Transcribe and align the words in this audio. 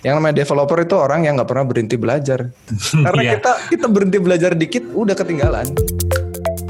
Yang 0.00 0.14
namanya 0.16 0.36
developer 0.40 0.78
itu 0.80 0.96
orang 0.96 1.20
yang 1.28 1.36
nggak 1.36 1.48
pernah 1.48 1.66
berhenti 1.68 1.96
belajar. 2.00 2.48
Karena 3.06 3.20
Iya. 3.20 3.32
kita 3.36 3.52
kita 3.68 3.86
berhenti 3.92 4.18
belajar 4.18 4.50
dikit 4.56 4.84
udah 4.96 5.12
ketinggalan. 5.12 5.66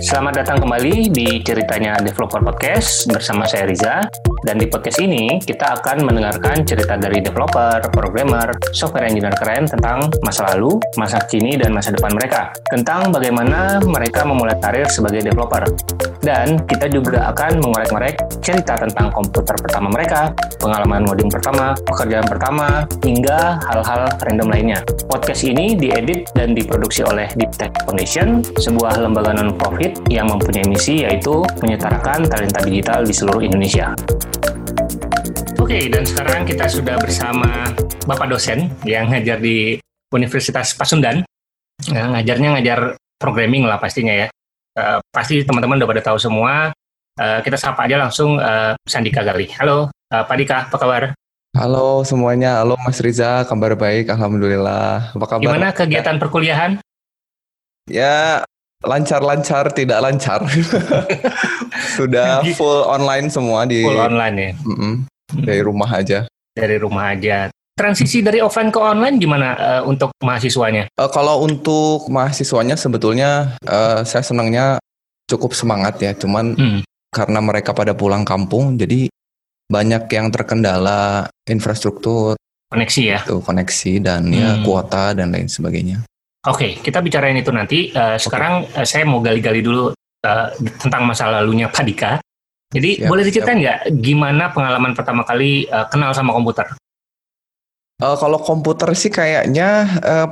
Selamat 0.01 0.43
datang 0.43 0.65
kembali 0.65 1.13
di 1.13 1.45
ceritanya 1.45 2.01
Developer 2.01 2.41
Podcast 2.41 3.05
bersama 3.13 3.45
saya 3.45 3.69
Riza. 3.69 4.09
Dan 4.41 4.57
di 4.57 4.67
podcast 4.73 5.05
ini 5.05 5.37
kita 5.37 5.81
akan 5.81 6.09
mendengarkan 6.09 6.65
cerita 6.65 6.97
dari 6.97 7.21
developer, 7.21 7.93
programmer, 7.93 8.57
software 8.73 9.05
engineer 9.05 9.37
keren 9.37 9.69
tentang 9.69 10.09
masa 10.25 10.49
lalu, 10.55 10.81
masa 10.97 11.21
kini, 11.29 11.61
dan 11.61 11.77
masa 11.77 11.93
depan 11.93 12.17
mereka. 12.17 12.49
Tentang 12.73 13.13
bagaimana 13.13 13.85
mereka 13.85 14.25
memulai 14.25 14.57
karir 14.57 14.89
sebagai 14.89 15.21
developer. 15.21 15.69
Dan 16.21 16.61
kita 16.69 16.89
juga 16.89 17.33
akan 17.33 17.65
mengorek-ngorek 17.65 18.45
cerita 18.45 18.77
tentang 18.77 19.09
komputer 19.13 19.57
pertama 19.57 19.89
mereka, 19.89 20.33
pengalaman 20.61 21.09
ngoding 21.09 21.33
pertama, 21.33 21.73
pekerjaan 21.89 22.29
pertama, 22.29 22.85
hingga 23.01 23.57
hal-hal 23.65 24.09
random 24.21 24.49
lainnya. 24.53 24.81
Podcast 25.09 25.49
ini 25.49 25.77
diedit 25.77 26.29
dan 26.37 26.53
diproduksi 26.53 27.05
oleh 27.09 27.29
Deep 27.41 27.57
Tech 27.57 27.73
Foundation, 27.89 28.45
sebuah 28.61 29.01
lembaga 29.01 29.33
non-profit 29.33 29.97
yang 30.13 30.29
mempunyai 30.29 30.69
misi 30.69 31.09
yaitu 31.09 31.41
menyetarakan 31.65 32.29
talenta 32.29 32.61
digital 32.69 33.01
di 33.05 33.17
seluruh 33.17 33.41
Indonesia. 33.41 33.97
Oke, 35.71 35.87
dan 35.87 36.03
sekarang 36.03 36.43
kita 36.43 36.67
sudah 36.67 36.99
bersama 36.99 37.71
Bapak 38.03 38.27
dosen 38.27 38.75
yang 38.83 39.07
ngajar 39.07 39.39
di 39.39 39.79
Universitas 40.11 40.75
Pasundan. 40.75 41.23
Nah, 41.95 42.11
ngajarnya 42.11 42.59
ngajar 42.59 42.99
programming 43.23 43.71
lah 43.71 43.79
pastinya 43.79 44.11
ya. 44.11 44.27
Eh, 44.75 44.99
pasti 45.15 45.47
teman-teman 45.47 45.79
udah 45.79 45.87
pada 45.95 46.03
tahu 46.03 46.19
semua. 46.19 46.75
Eh, 47.15 47.39
kita 47.47 47.55
sapa 47.55 47.87
aja 47.87 48.03
langsung 48.03 48.43
eh, 48.43 48.75
Sandika 48.83 49.23
Gali. 49.23 49.47
Halo, 49.63 49.95
eh, 50.11 50.25
Pak 50.27 50.37
Dika, 50.43 50.67
apa 50.67 50.75
kabar? 50.75 51.15
Halo 51.55 52.03
semuanya, 52.03 52.67
halo 52.67 52.75
Mas 52.83 52.99
Riza, 52.99 53.47
kabar 53.47 53.79
baik, 53.79 54.11
alhamdulillah. 54.11 55.15
Apa 55.15 55.39
kabar? 55.39 55.55
Gimana 55.55 55.71
kegiatan 55.71 56.19
perkuliahan? 56.19 56.83
Ya 57.87 58.43
lancar-lancar, 58.83 59.71
tidak 59.71 60.03
lancar. 60.03 60.43
Sudah 61.97 62.43
full 62.59 62.91
online 62.91 63.31
semua 63.31 63.71
di 63.71 63.87
Full 63.87 64.03
online 64.03 64.35
ya, 64.35 64.51
Mm-mm, 64.67 65.07
dari 65.35 65.61
rumah 65.61 65.91
aja. 65.91 66.27
dari 66.51 66.77
rumah 66.77 67.15
aja. 67.15 67.47
Transisi 67.73 68.21
dari 68.21 68.43
offline 68.43 68.69
ke 68.69 68.77
online 68.77 69.17
gimana 69.17 69.49
eh, 69.57 69.83
untuk 69.87 70.11
mahasiswanya? 70.21 70.91
Eh, 70.91 71.11
kalau 71.15 71.41
untuk 71.41 72.11
mahasiswanya 72.11 72.75
sebetulnya 72.75 73.55
eh, 73.63 74.03
saya 74.03 74.21
senangnya 74.21 74.77
cukup 75.31 75.55
semangat 75.55 76.03
ya, 76.03 76.13
cuman 76.13 76.59
Hmm. 76.59 76.81
karena 77.09 77.39
mereka 77.41 77.71
pada 77.71 77.95
pulang 77.95 78.27
kampung, 78.27 78.75
jadi 78.77 79.07
banyak 79.71 80.11
yang 80.11 80.29
terkendala 80.29 81.31
infrastruktur, 81.47 82.35
Koneksi 82.71 83.03
ya. 83.07 83.19
tuh 83.23 83.39
koneksi 83.41 83.93
dan 84.03 84.27
ya 84.31 84.59
Hmm. 84.59 84.63
kuota 84.67 85.15
dan 85.15 85.31
lain 85.31 85.47
sebagainya. 85.47 86.03
Oke, 86.47 86.81
kita 86.81 86.99
bicarain 86.99 87.37
itu 87.37 87.53
nanti. 87.55 87.95
Eh, 87.95 88.17
sekarang 88.19 88.67
eh, 88.75 88.85
saya 88.85 89.07
mau 89.07 89.23
gali-gali 89.23 89.63
dulu 89.63 89.95
eh, 90.21 90.47
tentang 90.83 91.07
masa 91.07 91.31
lalunya 91.31 91.71
Pak 91.71 91.85
Dika. 91.87 92.13
Jadi 92.71 93.03
Siap, 93.03 93.09
boleh 93.11 93.23
diceritain 93.27 93.59
nggak 93.59 93.81
gimana 93.99 94.55
pengalaman 94.55 94.95
pertama 94.95 95.27
kali 95.27 95.67
eh, 95.67 95.87
kenal 95.91 96.15
sama 96.15 96.31
komputer? 96.31 96.71
Eh, 98.01 98.17
kalau 98.17 98.39
komputer 98.39 98.95
sih 98.95 99.11
kayaknya 99.11 99.69
eh, 100.01 100.27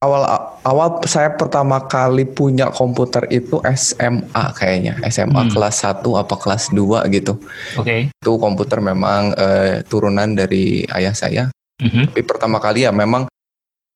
awal 0.00 0.22
awal 0.64 0.88
saya 1.04 1.32
pertama 1.36 1.84
kali 1.84 2.24
punya 2.24 2.72
komputer 2.72 3.24
itu 3.28 3.60
SMA 3.68 4.44
kayaknya 4.56 4.96
SMA 5.08 5.44
Hmm. 5.48 5.52
kelas 5.52 5.84
1 5.84 6.16
apa 6.16 6.34
kelas 6.40 6.72
2 6.72 7.04
gitu. 7.12 7.36
Oke. 7.76 8.08
Itu 8.10 8.40
komputer 8.40 8.80
memang 8.80 9.36
eh, 9.36 9.84
turunan 9.84 10.32
dari 10.32 10.88
ayah 10.88 11.12
saya. 11.12 11.52
Mhm. 11.84 12.16
Tapi 12.16 12.22
pertama 12.24 12.58
kali 12.64 12.88
ya 12.88 12.92
memang 12.96 13.28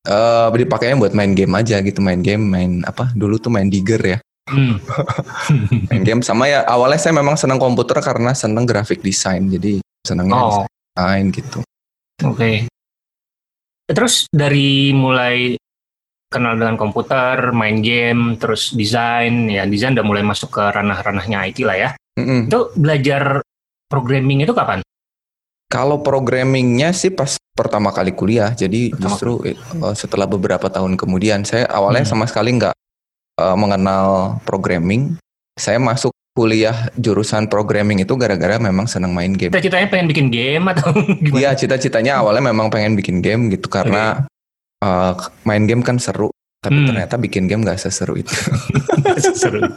eh 0.05 0.49
dipakainya 0.53 0.97
buat 0.97 1.13
main 1.17 1.33
game 1.33 1.53
aja 1.57 1.81
gitu, 1.81 2.05
main 2.05 2.21
game, 2.21 2.45
main 2.45 2.73
apa? 2.85 3.13
Dulu 3.17 3.41
tuh 3.41 3.49
main 3.49 3.69
Digger 3.69 4.01
ya. 4.01 4.19
Hmm. 4.49 4.77
Main 5.93 6.03
game 6.03 6.23
sama 6.25 6.49
ya 6.49 6.65
awalnya 6.65 6.99
saya 6.99 7.15
memang 7.15 7.37
senang 7.37 7.57
komputer 7.57 8.01
karena 8.01 8.33
senang 8.33 8.65
graphic 8.65 9.01
design. 9.01 9.49
Jadi 9.49 9.79
senangnya 10.01 10.37
Oh, 10.37 10.65
desain 10.67 11.29
gitu. 11.31 11.61
oke. 12.25 12.67
Terus 13.89 14.29
dari 14.29 14.93
mulai 14.93 15.57
kenal 16.29 16.61
dengan 16.61 16.77
komputer, 16.77 17.57
main 17.57 17.81
game, 17.81 18.37
terus 18.37 18.77
desain, 18.77 19.49
ya 19.49 19.65
desain 19.65 19.97
udah 19.97 20.05
mulai 20.05 20.21
masuk 20.21 20.53
ke 20.53 20.61
ranah-ranahnya 20.61 21.49
IT 21.49 21.65
lah 21.65 21.77
ya. 21.77 21.91
Mm-mm. 22.21 22.53
Itu 22.53 22.77
belajar 22.77 23.41
programming 23.89 24.45
itu 24.45 24.53
kapan? 24.53 24.85
Kalau 25.69 26.01
programmingnya 26.01 26.93
sih 26.93 27.13
pas 27.13 27.37
pertama 27.53 27.93
kali 27.93 28.13
kuliah, 28.13 28.53
jadi 28.53 28.93
Pertama 28.93 29.01
justru 29.09 29.33
eh, 29.45 29.57
setelah 29.97 30.29
beberapa 30.29 30.69
tahun 30.69 30.97
kemudian 30.97 31.45
saya 31.45 31.65
awalnya 31.69 32.05
Hmm. 32.05 32.13
sama 32.13 32.25
sekali 32.29 32.57
nggak 32.57 32.73
eh, 33.39 33.57
mengenal 33.57 34.37
programming. 34.43 35.15
Saya 35.55 35.79
masuk 35.79 36.11
kuliah 36.35 36.87
jurusan 36.95 37.47
programming 37.47 37.99
itu 37.99 38.15
gara-gara 38.15 38.59
memang 38.59 38.87
senang 38.87 39.11
main 39.11 39.35
game. 39.35 39.51
Cita-citanya 39.51 39.91
pengen 39.91 40.07
bikin 40.07 40.29
game 40.31 40.71
atau 40.71 40.95
gimana? 41.25 41.39
Iya, 41.39 41.51
cita-citanya 41.55 42.23
awalnya 42.23 42.51
memang 42.51 42.71
pengen 42.71 42.95
bikin 42.95 43.19
game 43.19 43.51
gitu 43.51 43.67
karena 43.67 44.23
eh, 44.79 45.13
main 45.43 45.67
game 45.67 45.83
kan 45.83 45.99
seru, 45.99 46.31
tapi 46.59 46.79
Hmm. 46.79 46.87
ternyata 46.91 47.15
bikin 47.17 47.47
game 47.47 47.67
nggak 47.67 47.79
seseru 47.79 48.19
itu. 48.19 48.31
Seru. 49.35 49.63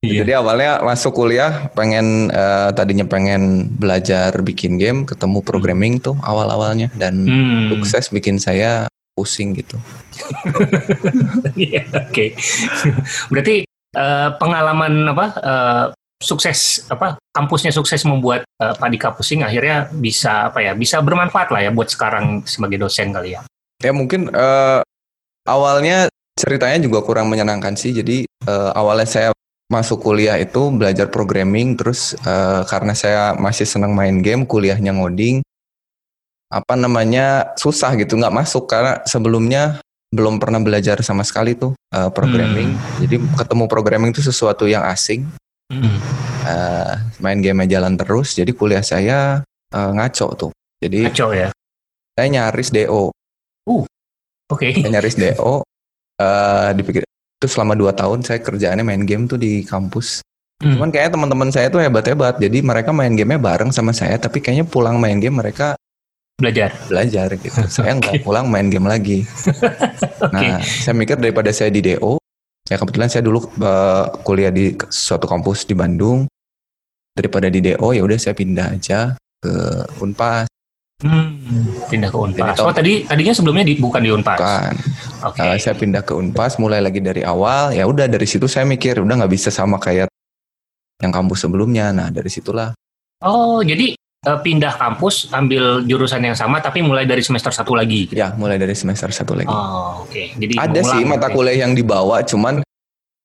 Iya. 0.00 0.24
Jadi 0.24 0.32
awalnya 0.32 0.80
masuk 0.80 1.12
kuliah 1.12 1.68
pengen 1.76 2.32
eh, 2.32 2.72
tadinya 2.72 3.04
pengen 3.04 3.68
belajar 3.76 4.32
bikin 4.40 4.80
game, 4.80 5.04
ketemu 5.04 5.44
programming 5.44 6.00
tuh 6.00 6.16
awal-awalnya 6.24 6.88
dan 6.96 7.28
Hmm. 7.28 7.68
sukses 7.68 8.08
bikin 8.08 8.40
saya 8.40 8.88
pusing 9.20 9.52
gitu. 9.52 9.76
Iya, 11.60 11.84
Oke. 12.08 12.32
Berarti 13.28 13.68
eh, 13.68 14.28
pengalaman 14.40 15.12
apa 15.12 15.26
eh, 15.36 15.84
sukses 16.20 16.88
apa 16.88 17.20
kampusnya 17.36 17.72
sukses 17.72 18.00
membuat 18.08 18.48
eh, 18.56 18.72
Pak 18.72 18.88
Dika 18.88 19.08
pusing 19.12 19.44
akhirnya 19.44 19.92
bisa 19.92 20.48
apa 20.48 20.64
ya 20.64 20.72
bisa 20.72 21.04
bermanfaat 21.04 21.52
lah 21.52 21.60
ya 21.68 21.70
buat 21.72 21.92
sekarang 21.92 22.48
sebagai 22.48 22.80
dosen 22.80 23.12
kali 23.12 23.36
ya. 23.36 23.44
Ya 23.84 23.92
mungkin 23.92 24.32
eh, 24.32 24.80
awalnya 25.44 26.08
ceritanya 26.40 26.80
juga 26.80 27.04
kurang 27.04 27.28
menyenangkan 27.28 27.76
sih. 27.76 27.92
Jadi 27.92 28.24
eh, 28.24 28.70
awalnya 28.72 29.08
saya 29.08 29.30
masuk 29.70 30.02
kuliah 30.02 30.34
itu 30.40 30.72
belajar 30.74 31.06
programming, 31.12 31.78
terus 31.78 32.16
eh, 32.26 32.62
karena 32.66 32.96
saya 32.96 33.36
masih 33.38 33.68
senang 33.68 33.94
main 33.94 34.18
game, 34.24 34.42
kuliahnya 34.48 34.96
ngoding, 34.96 35.44
apa 36.50 36.74
namanya 36.74 37.54
susah 37.54 37.94
gitu 37.94 38.18
nggak 38.18 38.34
masuk 38.34 38.66
karena 38.66 39.00
sebelumnya 39.06 39.78
belum 40.10 40.42
pernah 40.42 40.58
belajar 40.58 40.98
sama 41.06 41.22
sekali 41.22 41.54
tuh 41.54 41.72
eh, 41.94 42.10
programming. 42.10 42.74
Jadi 42.98 43.16
ketemu 43.38 43.64
programming 43.70 44.10
itu 44.10 44.26
sesuatu 44.26 44.66
yang 44.66 44.82
asing. 44.90 45.30
Hmm. 45.70 45.96
Eh, 46.50 46.94
main 47.22 47.38
game 47.38 47.62
jalan 47.70 47.94
terus, 47.94 48.34
jadi 48.34 48.50
kuliah 48.50 48.82
saya 48.82 49.46
eh, 49.70 49.90
ngaco 49.94 50.26
tuh. 50.34 50.50
Jadi 50.82 51.06
Kacau 51.06 51.30
ya. 51.30 51.54
saya 52.18 52.26
nyaris 52.26 52.74
DO. 52.74 53.14
Oke. 54.50 54.74
saya 54.74 54.90
nyaris 54.90 55.14
DO 55.14 55.62
eh 56.20 56.68
dipikir 56.74 57.02
itu 57.06 57.46
selama 57.48 57.78
2 57.78 57.94
tahun 57.96 58.18
saya 58.26 58.42
kerjaannya 58.42 58.84
main 58.84 59.06
game 59.06 59.24
tuh 59.30 59.38
di 59.40 59.62
kampus 59.64 60.20
Hmm. 60.60 60.76
cuman 60.76 60.92
kayaknya 60.92 61.16
teman-teman 61.16 61.48
saya 61.48 61.72
tuh 61.72 61.80
hebat-hebat 61.80 62.36
jadi 62.36 62.60
mereka 62.60 62.92
main 62.92 63.16
gamenya 63.16 63.40
bareng 63.40 63.72
sama 63.72 63.96
saya 63.96 64.20
tapi 64.20 64.44
kayaknya 64.44 64.68
pulang 64.68 65.00
main 65.00 65.16
game 65.16 65.40
mereka 65.40 65.72
Belajar. 66.40 66.70
belajar 66.88 67.28
gitu 67.36 67.60
saya 67.70 67.92
nggak 67.94 68.20
pulang 68.20 68.48
main 68.48 68.66
game 68.66 68.84
lagi 68.84 69.22
nah 70.34 70.58
saya 70.60 70.92
mikir 70.92 71.16
daripada 71.16 71.52
saya 71.52 71.68
di 71.68 71.84
DO 71.84 72.16
ya 72.64 72.76
kebetulan 72.76 73.06
saya 73.06 73.20
dulu 73.20 73.44
eh, 73.60 74.04
kuliah 74.22 74.48
di 74.48 74.72
suatu 74.82 75.24
kampus 75.24 75.64
di 75.64 75.74
Bandung 75.74 76.24
daripada 77.12 77.46
di 77.46 77.60
DO 77.60 77.86
ya 77.90 78.00
udah 78.00 78.16
saya 78.16 78.32
pindah 78.32 78.66
aja 78.72 79.12
ke 79.38 79.52
Unpas 79.98 80.48
Hmm. 81.00 81.32
Pindah 81.88 82.12
ke 82.12 82.16
Jadi 82.18 82.24
Unpas. 82.36 82.56
tahun- 82.60 82.68
Oh 82.68 82.74
tadi 82.76 82.92
tadinya 83.02 83.32
sebelumnya 83.32 83.64
di, 83.64 83.80
bukan 83.80 84.04
di 84.04 84.12
Unpas. 84.12 84.36
kan 84.36 84.76
Oke. 85.24 85.40
Uh, 85.40 85.56
saya 85.56 85.72
pindah 85.72 86.04
ke 86.04 86.12
Unpas, 86.12 86.60
mulai 86.60 86.84
lagi 86.84 87.00
dari 87.00 87.24
awal. 87.24 87.72
Ya 87.72 87.88
udah 87.88 88.04
dari 88.04 88.28
situ 88.28 88.44
saya 88.44 88.68
mikir 88.68 89.00
udah 89.00 89.24
nggak 89.24 89.32
bisa 89.32 89.48
sama 89.48 89.80
kayak 89.80 90.12
yang 91.00 91.08
kampus 91.08 91.40
sebelumnya. 91.40 91.88
Nah 91.88 92.12
dari 92.12 92.28
situlah. 92.28 92.76
Oh 93.24 93.64
jadi 93.64 93.96
eh, 94.20 94.38
pindah 94.40 94.74
kampus 94.74 95.28
ambil 95.30 95.80
jurusan 95.82 96.20
yang 96.20 96.36
sama 96.36 96.60
tapi 96.60 96.80
mulai 96.80 97.04
dari 97.04 97.20
semester 97.20 97.50
satu 97.50 97.72
lagi. 97.72 98.08
Ya 98.12 98.32
mulai 98.34 98.56
dari 98.56 98.76
semester 98.76 99.08
satu 99.08 99.32
lagi. 99.32 99.48
Oh 99.48 100.04
oke. 100.04 100.36
Jadi 100.36 100.54
Ada 100.56 100.80
sih 100.82 101.02
mata 101.02 101.26
gitu 101.26 101.32
ya. 101.32 101.36
kuliah 101.36 101.56
yang 101.64 101.72
dibawa, 101.72 102.20
cuman 102.20 102.60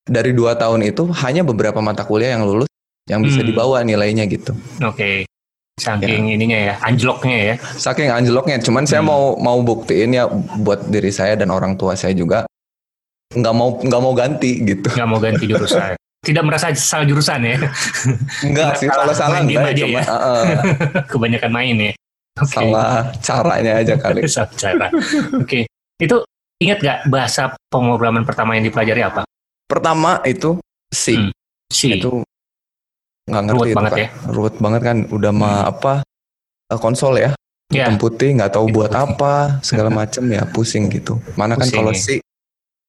dari 0.06 0.32
dua 0.32 0.54
tahun 0.54 0.86
itu 0.86 1.10
hanya 1.26 1.42
beberapa 1.42 1.82
mata 1.82 2.06
kuliah 2.06 2.38
yang 2.38 2.46
lulus 2.46 2.70
yang 3.06 3.22
bisa 3.22 3.42
Hmm. 3.42 3.50
dibawa 3.50 3.82
nilainya 3.82 4.26
gitu. 4.26 4.54
Oke. 4.82 5.26
Saking 5.76 6.32
ininya 6.32 6.56
ya, 6.72 6.74
anjloknya 6.80 7.36
ya. 7.36 7.56
Saking 7.60 8.08
anjloknya, 8.08 8.64
cuman 8.64 8.88
saya 8.88 9.04
Hmm. 9.04 9.12
mau 9.12 9.24
mau 9.36 9.60
buktiin 9.60 10.16
ya 10.16 10.24
buat 10.58 10.88
diri 10.88 11.12
saya 11.12 11.36
dan 11.36 11.52
orang 11.52 11.76
tua 11.76 12.00
saya 12.00 12.16
juga 12.16 12.48
nggak 13.36 13.54
mau 13.54 13.76
nggak 13.84 14.02
mau 14.02 14.14
ganti 14.16 14.64
gitu. 14.64 14.88
Nggak 14.96 15.10
mau 15.10 15.20
ganti 15.20 15.44
jurusan. 15.44 16.00
Tidak 16.26 16.42
merasa 16.42 16.74
salah 16.74 17.06
jurusan 17.06 17.40
ya. 17.40 17.56
Enggak 18.42 18.76
sih, 18.76 18.90
Salah 18.90 18.98
kalau 19.00 19.14
salah 19.14 19.38
main 19.38 19.46
game 19.46 19.62
enggak, 19.62 19.72
aja 19.72 19.84
cuma 19.86 19.94
ya. 19.96 20.04
uh, 20.10 20.46
Kebanyakan 21.14 21.52
main 21.54 21.76
ya. 21.78 21.92
Oke. 22.36 22.52
Salah 22.52 22.92
caranya 23.22 23.72
aja 23.80 23.94
kali. 23.96 24.20
Salah 24.34 24.52
cara. 24.52 24.88
Oke. 25.38 25.70
Itu 25.96 26.26
ingat 26.58 26.78
nggak 26.82 27.00
bahasa 27.08 27.54
pemrograman 27.68 28.26
pertama 28.26 28.58
yang 28.58 28.66
dipelajari 28.66 29.02
apa? 29.02 29.22
Pertama 29.66 30.20
itu 30.24 30.58
C. 30.90 31.16
Hmm. 31.16 31.30
C. 31.70 31.96
Itu 31.96 32.26
nggak 33.26 33.42
ngerti 33.44 33.56
Ruwet 33.56 33.68
itu 33.68 33.78
banget 33.78 33.92
kan. 33.92 34.02
ya. 34.02 34.10
Ruwet 34.30 34.56
banget 34.60 34.82
kan 34.84 34.98
udah 35.08 35.32
mah 35.32 35.56
Hmm. 35.62 35.72
apa 35.72 35.94
eh, 36.68 36.80
konsol 36.80 37.14
ya. 37.16 37.32
Ya. 37.70 37.90
Hitam 37.90 37.98
putih 37.98 38.30
nggak 38.34 38.54
tahu 38.54 38.70
Hitam 38.70 38.76
buat 38.78 38.92
putih. 38.92 39.06
apa 39.06 39.34
segala 39.62 39.90
macem 39.90 40.24
ya 40.28 40.44
pusing 40.46 40.86
gitu. 40.88 41.18
Mana 41.34 41.54
kan 41.54 41.66
Pusing, 41.66 41.78
kalau 41.78 41.92
ya. 41.92 41.98
C 41.98 42.08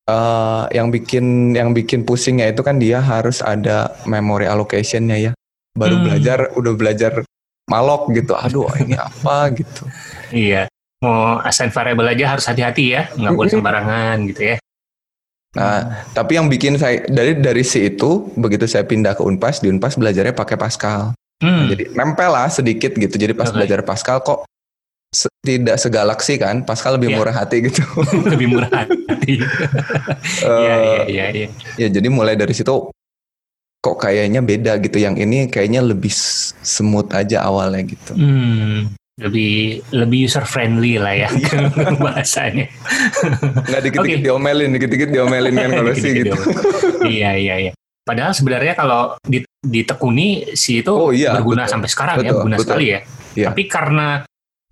eh, 0.06 0.62
yang 0.72 0.88
bikin 0.88 1.52
yang 1.52 1.74
bikin 1.74 2.06
pusingnya 2.06 2.50
itu 2.50 2.62
kan 2.62 2.78
dia 2.78 3.02
harus 3.02 3.42
ada 3.42 3.92
memory 4.06 4.46
allocationnya 4.46 5.18
ya. 5.18 5.32
Baru 5.76 6.00
Hmm. 6.00 6.04
belajar 6.08 6.38
udah 6.56 6.72
belajar 6.78 7.12
malok 7.66 8.14
gitu. 8.14 8.32
Aduh 8.38 8.70
ini 8.82 8.94
apa 8.96 9.50
gitu. 9.52 9.84
Iya. 10.32 10.70
Mau 11.04 11.36
assign 11.44 11.68
variable 11.68 12.08
aja 12.08 12.32
harus 12.32 12.48
hati-hati 12.48 12.96
ya, 12.96 13.12
nggak 13.12 13.32
boleh 13.36 13.50
sembarangan 13.52 14.16
gitu 14.32 14.42
ya. 14.54 14.56
Nah, 15.56 16.04
tapi 16.12 16.36
yang 16.36 16.48
bikin 16.52 16.76
saya 16.76 17.04
dari 17.08 17.36
dari 17.36 17.64
C 17.64 17.88
itu 17.96 18.28
begitu 18.36 18.68
saya 18.68 18.84
pindah 18.84 19.16
ke 19.16 19.24
Unpas 19.24 19.60
di 19.60 19.68
Unpas 19.72 19.96
belajarnya 19.96 20.32
pakai 20.36 20.56
Pascal. 20.56 21.12
Hmm. 21.40 21.68
Jadi 21.68 21.92
nempel 21.92 22.32
lah 22.32 22.48
sedikit 22.48 22.96
gitu. 22.96 23.12
Jadi 23.12 23.32
pas 23.36 23.48
Oke. 23.52 23.60
belajar 23.60 23.80
Pascal 23.84 24.20
kok 24.24 24.44
se- 25.16 25.32
tidak 25.40 25.76
segalak 25.76 26.20
sih 26.20 26.36
kan. 26.36 26.60
Pascal 26.60 26.94
lebih 26.94 27.08
Iya. 27.08 27.16
murah 27.16 27.34
hati 27.34 27.56
gitu. 27.64 27.80
lebih 28.32 28.46
murah 28.50 28.68
hati. 28.68 29.40
Iya, 30.44 30.74
Eh, 30.76 31.02
iya, 31.08 31.26
iya, 31.26 31.26
iya. 31.32 31.48
Ya 31.76 31.88
jadi 31.88 32.08
mulai 32.08 32.36
dari 32.36 32.52
situ 32.52 32.92
kok 33.78 33.96
kayaknya 33.96 34.38
beda 34.40 34.76
gitu. 34.78 34.98
Yang 34.98 35.24
ini 35.24 35.36
kayaknya 35.46 35.80
lebih 35.80 36.12
smooth 36.60 37.08
aja 37.10 37.42
awalnya 37.42 37.82
gitu. 37.82 38.12
Hmm. 38.12 38.92
Lebih 39.16 39.80
lebih 39.90 40.28
user 40.28 40.44
friendly 40.44 41.00
lah 41.00 41.16
ya 41.16 41.30
Iya. 41.32 41.96
bahasanya. 41.96 42.66
Nggak 43.64 43.80
dikit-dikit 43.82 44.18
Oke. 44.18 44.26
diomelin, 44.26 44.70
dikit-dikit 44.70 45.08
diomelin 45.08 45.54
kan 45.56 45.70
kalau 45.72 45.92
sih 45.92 46.10
gitu. 46.14 46.36
iya, 47.02 47.32
iya, 47.32 47.54
iya. 47.56 47.72
Padahal 48.02 48.30
sebenarnya 48.30 48.76
kalau 48.76 49.16
di- 49.20 49.42
ditekuni 49.58 50.52
si 50.52 50.78
itu 50.78 50.92
Oh, 50.92 51.10
iya, 51.10 51.32
berguna 51.32 51.64
betul. 51.64 51.72
sampai 51.72 51.88
sekarang 51.88 52.16
ya, 52.16 52.22
Betul, 52.22 52.34
berguna 52.36 52.54
betul. 52.54 52.66
sekali 52.68 52.86
ya. 52.86 53.00
Iya. 53.34 53.46
Tapi 53.50 53.62
karena 53.66 54.06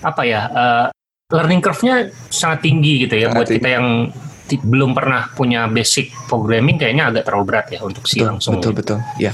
apa 0.04 0.22
ya, 0.22 0.40
eh, 0.46 0.86
learning 1.32 1.64
curve-nya 1.64 1.94
sangat 2.28 2.60
tinggi 2.62 3.08
gitu 3.08 3.16
ya 3.16 3.32
Sangat 3.32 3.36
buat 3.40 3.48
kita 3.48 3.68
yang 3.72 3.86
belum 4.44 4.92
pernah 4.92 5.32
punya 5.32 5.64
basic 5.66 6.12
programming 6.28 6.76
kayaknya 6.76 7.08
agak 7.08 7.24
terlalu 7.24 7.44
berat 7.48 7.66
ya 7.72 7.80
untuk 7.80 8.04
si 8.04 8.20
Betul, 8.20 8.28
langsung. 8.28 8.52
betul, 8.60 8.72
betul. 8.76 8.98
Ya. 9.16 9.32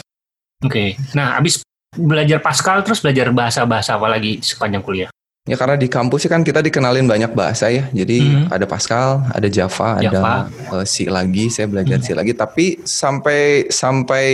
Oke. 0.62 0.94
Nah, 1.19 1.34
abis 1.34 1.67
belajar 1.90 2.38
Pascal 2.38 2.87
terus 2.87 3.02
belajar 3.02 3.34
bahasa-bahasa 3.34 3.99
apa 3.99 4.06
lagi 4.06 4.38
sepanjang 4.38 4.87
kuliah? 4.87 5.11
Ya 5.49 5.58
karena 5.58 5.75
di 5.75 5.90
kampus 5.90 6.22
sih 6.22 6.31
kan 6.31 6.46
kita 6.46 6.62
dikenalin 6.62 7.11
banyak 7.11 7.34
bahasa 7.34 7.66
ya. 7.73 7.90
Jadi 7.90 8.23
Mhm. 8.23 8.55
ada 8.55 8.66
Pascal, 8.70 9.26
ada 9.34 9.49
Java, 9.50 9.99
Java. 9.99 10.46
ada 10.46 10.78
eh, 10.78 10.87
C 10.87 11.11
lagi. 11.11 11.50
Saya 11.50 11.66
belajar 11.66 11.99
Mhm. 11.99 12.05
C 12.06 12.08
lagi. 12.14 12.32
Tapi 12.37 12.64
sampai 12.87 13.66
sampai 13.66 14.25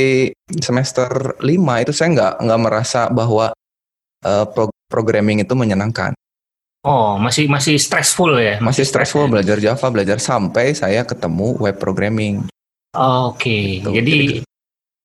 semester 0.60 1.08
5 1.40 1.80
itu 1.80 1.96
saya 1.96 2.12
nggak 2.12 2.32
nggak 2.44 2.60
merasa 2.60 3.08
bahwa 3.08 3.48
pro- 4.52 4.74
programming 4.92 5.40
itu 5.40 5.54
menyenangkan. 5.56 6.12
Oh, 6.86 7.18
masih 7.18 7.50
masih 7.50 7.74
stressful 7.76 8.38
ya? 8.38 8.62
Masih 8.62 8.86
stress 8.86 9.10
stressful 9.10 9.26
belajar 9.26 9.58
Java, 9.58 9.86
belajar 9.90 10.22
sampai 10.22 10.70
saya 10.70 11.02
ketemu 11.02 11.58
web 11.58 11.74
programming. 11.76 12.46
Oke, 12.94 13.82
Gitu. 13.82 13.90
jadi 13.90 14.12
Jadi- 14.14 14.40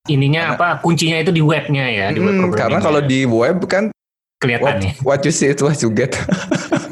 ininya 0.08 0.54
apa? 0.54 0.78
Kuncinya 0.78 1.18
itu 1.18 1.28
di 1.28 1.42
webnya 1.42 1.90
ya, 1.90 2.06
di 2.08 2.22
web 2.22 2.38
Hmm, 2.38 2.42
programming. 2.46 2.62
karena 2.62 2.78
kalau 2.78 3.00
di 3.02 3.20
web 3.22 3.58
kan 3.66 3.90
kelihatan 4.38 4.62
what, 4.64 4.78
ya, 4.78 4.92
what 5.10 5.20
you 5.22 5.34
see 5.34 5.50
is 5.50 5.58
what 5.58 5.74
you 5.78 5.90
get. 5.90 6.14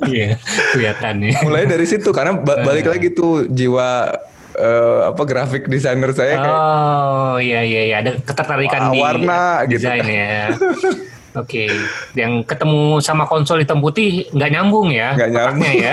iya 0.07 0.35
kelihatan 0.75 1.23
ya. 1.23 1.39
Mulai 1.41 1.65
dari 1.65 1.87
situ 1.87 2.11
karena 2.11 2.35
ba- 2.35 2.59
balik 2.61 2.87
Eh. 2.87 2.91
lagi 2.91 3.09
tuh 3.11 3.47
jiwa 3.47 4.11
eh, 4.53 5.01
apa 5.07 5.23
grafik 5.23 5.67
desainer 5.67 6.11
saya 6.11 6.35
kayak 6.37 6.59
Oh 6.59 7.35
iya 7.39 7.63
iya 7.63 7.83
iya, 7.87 7.97
ada 8.03 8.19
ketertarikan 8.19 8.81
Wah, 8.83 8.93
di 8.93 8.99
warna 8.99 9.43
gitu. 9.71 9.87
desain 9.87 10.05
ya. 10.05 10.51
Oke, 11.33 11.71
yang 12.13 12.43
ketemu 12.43 12.99
sama 12.99 13.23
konsol 13.23 13.61
hitam 13.61 13.79
putih 13.79 14.27
nggak 14.31 14.51
nyambung 14.51 14.91
ya, 14.91 15.15
Nggak 15.15 15.31
nyambung. 15.31 15.75
ya. 15.77 15.93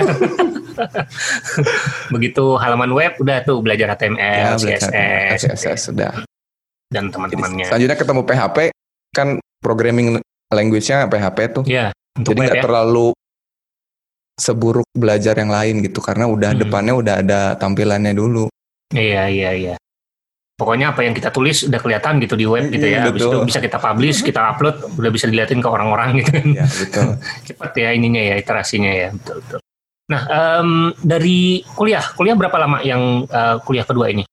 Begitu 2.14 2.44
halaman 2.56 2.90
web 2.90 3.12
udah 3.16 3.38
tuh 3.42 3.58
belajar 3.58 3.92
HTML, 3.92 4.18
ya, 4.18 4.54
belajar 4.56 4.78
CSS, 4.80 5.38
CSS 5.54 5.80
sudah. 5.86 6.12
dan 6.88 7.12
teman-temannya. 7.12 7.68
selanjutnya 7.68 7.94
ketemu 7.94 8.20
PHP 8.24 8.58
kan 9.12 9.28
programming 9.60 10.08
language-nya 10.48 11.04
PHP 11.04 11.38
tuh. 11.52 11.64
Ya, 11.64 11.92
untuk 12.14 12.32
Jadi 12.32 12.40
nggak 12.42 12.56
ya. 12.56 12.64
terlalu 12.64 13.06
seburuk 14.34 14.86
belajar 14.92 15.34
yang 15.34 15.50
lain 15.50 15.82
gitu 15.82 15.98
karena 15.98 16.24
udah 16.24 16.50
Hmm. 16.50 16.60
depannya 16.60 16.94
udah 16.94 17.14
ada 17.20 17.40
tampilannya 17.54 18.10
dulu. 18.10 18.48
Iya 18.88 19.28
iya 19.28 19.50
iya. 19.52 19.74
Pokoknya 20.58 20.90
apa 20.90 21.06
yang 21.06 21.14
kita 21.14 21.30
tulis 21.30 21.70
udah 21.70 21.78
kelihatan 21.78 22.18
gitu 22.18 22.34
di 22.34 22.42
web 22.42 22.66
gitu 22.66 22.82
ya. 22.82 23.06
Hmm, 23.06 23.14
Habis 23.14 23.22
itu 23.30 23.38
bisa 23.46 23.58
kita 23.62 23.78
publish, 23.78 24.26
kita 24.26 24.40
upload, 24.42 24.74
udah 24.98 25.10
bisa 25.14 25.30
diliatin 25.30 25.62
ke 25.62 25.68
orang-orang 25.70 26.18
gitu 26.18 26.34
kan. 26.34 26.46
Ya 26.50 26.66
betul. 26.66 27.10
Cepat 27.46 27.72
ya 27.78 27.88
ininya 27.94 28.18
ya, 28.18 28.34
iterasinya 28.42 28.90
ya. 28.90 29.08
Betul 29.14 29.38
betul. 29.46 29.60
Nah, 30.10 30.22
em, 30.26 30.70
dari 30.98 31.62
kuliah, 31.78 32.02
kuliah 32.02 32.34
berapa 32.34 32.56
lama 32.58 32.82
yang 32.82 33.22
eh, 33.30 33.56
kuliah 33.62 33.86
kedua 33.86 34.10
ini? 34.10 34.26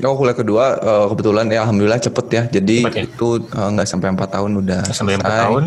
Oh 0.00 0.16
kuliah 0.16 0.32
kedua 0.32 0.64
eh, 0.80 1.06
kebetulan 1.12 1.44
ya 1.52 1.68
alhamdulillah 1.68 2.00
cepet 2.00 2.26
ya. 2.32 2.42
Jadi 2.48 2.76
Cepet 2.80 2.96
ya? 2.96 3.04
itu 3.04 3.28
eh, 3.44 3.68
nggak 3.76 3.88
sampai 3.88 4.08
empat 4.16 4.28
tahun 4.32 4.52
udah 4.64 4.80
Sampai 4.96 5.20
empat 5.20 5.34
tahun. 5.44 5.62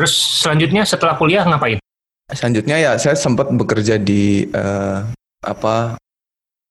Terus 0.00 0.14
selanjutnya 0.40 0.82
setelah 0.88 1.14
kuliah 1.20 1.44
ngapain? 1.44 1.76
Selanjutnya 2.32 2.80
ya 2.80 2.96
saya 2.96 3.12
sempat 3.20 3.52
bekerja 3.52 4.00
di 4.00 4.48
eh, 4.48 4.98
apa 5.44 6.00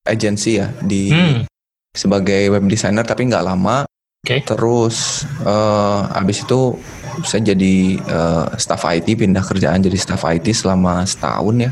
agensi 0.02 0.58
ya 0.58 0.74
di 0.82 1.14
Hmm, 1.14 1.46
sebagai 1.92 2.52
web 2.52 2.66
designer 2.68 3.04
tapi 3.04 3.28
nggak 3.28 3.46
lama. 3.46 3.84
Oke. 4.22 4.44
Terus 4.46 5.26
eh, 5.44 6.02
abis 6.18 6.46
itu 6.46 6.78
saya 7.26 7.54
jadi 7.54 7.76
eh, 8.00 8.46
staff 8.56 8.84
IT 8.88 9.08
pindah 9.18 9.44
kerjaan 9.44 9.82
jadi 9.82 9.98
staff 9.98 10.24
IT 10.30 10.54
selama 10.54 11.04
setahun 11.04 11.70
ya. 11.70 11.72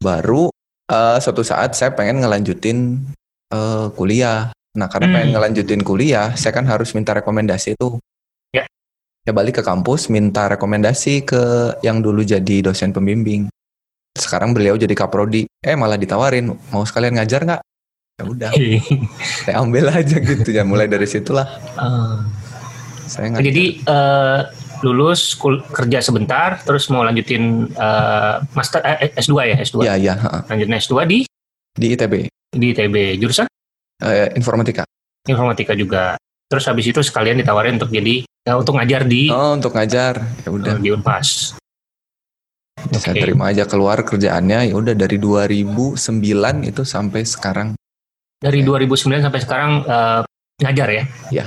Baru 0.00 0.48
eh, 0.88 1.18
suatu 1.20 1.44
saat 1.44 1.76
saya 1.76 1.92
pengen 1.92 2.22
ngelanjutin 2.24 3.04
eh, 3.52 3.86
kuliah. 3.94 4.54
Nah 4.78 4.86
karena 4.86 5.10
Hmm. 5.10 5.14
pengen 5.18 5.30
ngelanjutin 5.34 5.82
kuliah, 5.82 6.30
saya 6.38 6.54
kan 6.54 6.62
harus 6.70 6.94
minta 6.94 7.10
rekomendasi 7.10 7.74
itu. 7.74 7.98
Ya. 8.54 8.64
Ya 9.26 9.32
balik 9.34 9.58
ke 9.58 9.62
kampus 9.66 10.06
minta 10.06 10.46
rekomendasi 10.46 11.26
ke 11.26 11.74
yang 11.82 11.98
dulu 12.00 12.22
jadi 12.22 12.62
dosen 12.62 12.94
pembimbing. 12.94 13.50
Sekarang 14.14 14.54
beliau 14.54 14.78
jadi 14.78 14.94
kaprodi. 14.94 15.50
Eh 15.58 15.74
malah 15.74 15.98
ditawarin 15.98 16.54
mau 16.70 16.86
sekalian 16.86 17.18
ngajar 17.18 17.42
nggak? 17.42 17.62
Ya 18.20 18.24
udah, 18.26 18.50
saya 19.40 19.54
ambil 19.58 19.88
aja 19.88 20.16
gitu 20.18 20.50
ya. 20.50 20.60
Mulai 20.62 20.86
dari 20.86 21.04
situlah 21.04 21.48
Eh, 21.72 22.16
saya 23.06 23.26
ngajar. 23.28 23.42
jadi 23.42 23.64
eh, 23.80 24.40
lulus 24.80 25.32
kul- 25.34 25.64
kerja 25.66 25.98
sebentar, 25.98 26.60
terus 26.60 26.84
mau 26.86 27.00
lanjutin 27.00 27.64
eh, 27.66 28.34
master 28.50 28.80
eh, 28.82 29.16
S2 29.16 29.32
ya 29.42 29.56
S2. 29.58 29.76
Iya 29.82 29.94
iya 29.96 30.14
ha. 30.16 30.44
Lanjutin 30.46 30.76
S2 30.76 30.94
di 31.04 31.18
di 31.70 31.86
ITB 31.90 32.14
di 32.50 32.66
ITB 32.70 32.96
jurusan 33.16 33.48
eh, 34.00 34.28
informatika. 34.34 34.84
informatika 35.22 35.72
juga. 35.72 36.16
Terus 36.44 36.66
habis 36.66 36.84
itu 36.84 36.98
sekalian 36.98 37.38
ditawarin 37.38 37.76
untuk 37.76 37.88
jadi 37.88 38.20
ya, 38.42 38.54
untuk 38.54 38.74
ngajar 38.74 39.06
di 39.06 39.28
Oh 39.28 39.54
untuk 39.54 39.70
ngajar 39.70 40.18
ya 40.40 40.50
udah 40.50 40.76
di 40.76 40.90
Unpas. 40.90 41.54
saya 42.90 43.12
oke. 43.12 43.22
terima 43.22 43.48
aja 43.48 43.64
keluar 43.64 44.00
kerjaannya 44.00 44.68
ya 44.68 44.74
udah 44.74 44.92
dari 44.92 45.16
2009 45.16 45.94
itu 46.64 46.82
sampai 46.82 47.22
sekarang. 47.22 47.76
Dari 48.40 48.64
Oke. 48.64 48.88
2009 48.88 49.20
sampai 49.20 49.40
sekarang 49.44 49.70
eh, 49.84 50.20
ngajar 50.64 50.88
ya? 50.88 51.04
Iya. 51.30 51.44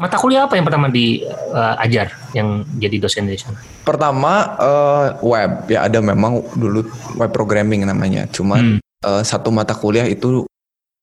Mata 0.00 0.16
kuliah 0.16 0.48
apa 0.48 0.56
yang 0.56 0.64
pertama 0.64 0.88
diajar 0.88 2.08
yang 2.32 2.64
jadi 2.80 2.96
dosen 2.96 3.28
di 3.28 3.36
sana? 3.36 3.60
Pertama 3.84 4.56
eh, 4.56 5.06
web 5.20 5.68
ya 5.68 5.84
ada 5.84 6.00
memang 6.00 6.40
dulu 6.56 6.88
web 7.20 7.28
programming 7.30 7.84
namanya. 7.84 8.24
Cuman 8.32 8.80
Hmm. 8.80 8.80
eh, 8.80 9.22
satu 9.22 9.52
mata 9.52 9.76
kuliah 9.76 10.08
itu 10.08 10.48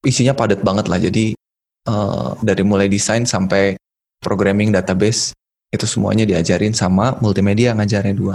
isinya 0.02 0.34
padat 0.34 0.66
banget 0.66 0.90
lah. 0.90 0.98
Jadi 0.98 1.38
eh, 1.86 2.30
dari 2.42 2.64
mulai 2.66 2.90
desain 2.90 3.22
sampai 3.22 3.78
programming 4.18 4.74
database 4.74 5.38
itu 5.70 5.86
semuanya 5.86 6.26
diajarin 6.26 6.74
sama 6.74 7.14
multimedia 7.22 7.78
ngajarnya 7.78 8.18
dua. 8.18 8.34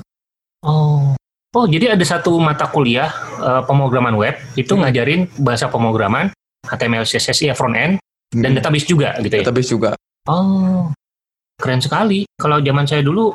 Oh. 0.63 1.19
Oh, 1.53 1.69
jadi 1.69 1.93
ada 1.99 2.05
satu 2.07 2.39
mata 2.39 2.71
kuliah 2.71 3.11
eh, 3.43 3.63
pemrograman 3.67 4.15
web 4.15 4.39
itu 4.55 4.79
Hmm. 4.79 4.87
ngajarin 4.87 5.27
bahasa 5.43 5.67
pemrograman 5.67 6.31
HTML, 6.63 7.05
CSS 7.05 7.39
ya 7.49 7.55
front 7.55 7.75
end 7.75 7.95
dan 8.33 8.55
Hmm. 8.55 8.59
database 8.59 8.87
juga 8.89 9.13
gitu 9.21 9.35
ya. 9.35 9.43
database 9.45 9.71
juga. 9.71 9.91
Oh. 10.27 10.89
Keren 11.61 11.79
sekali. 11.79 12.25
Kalau 12.35 12.59
zaman 12.59 12.87
saya 12.87 13.05
dulu 13.05 13.35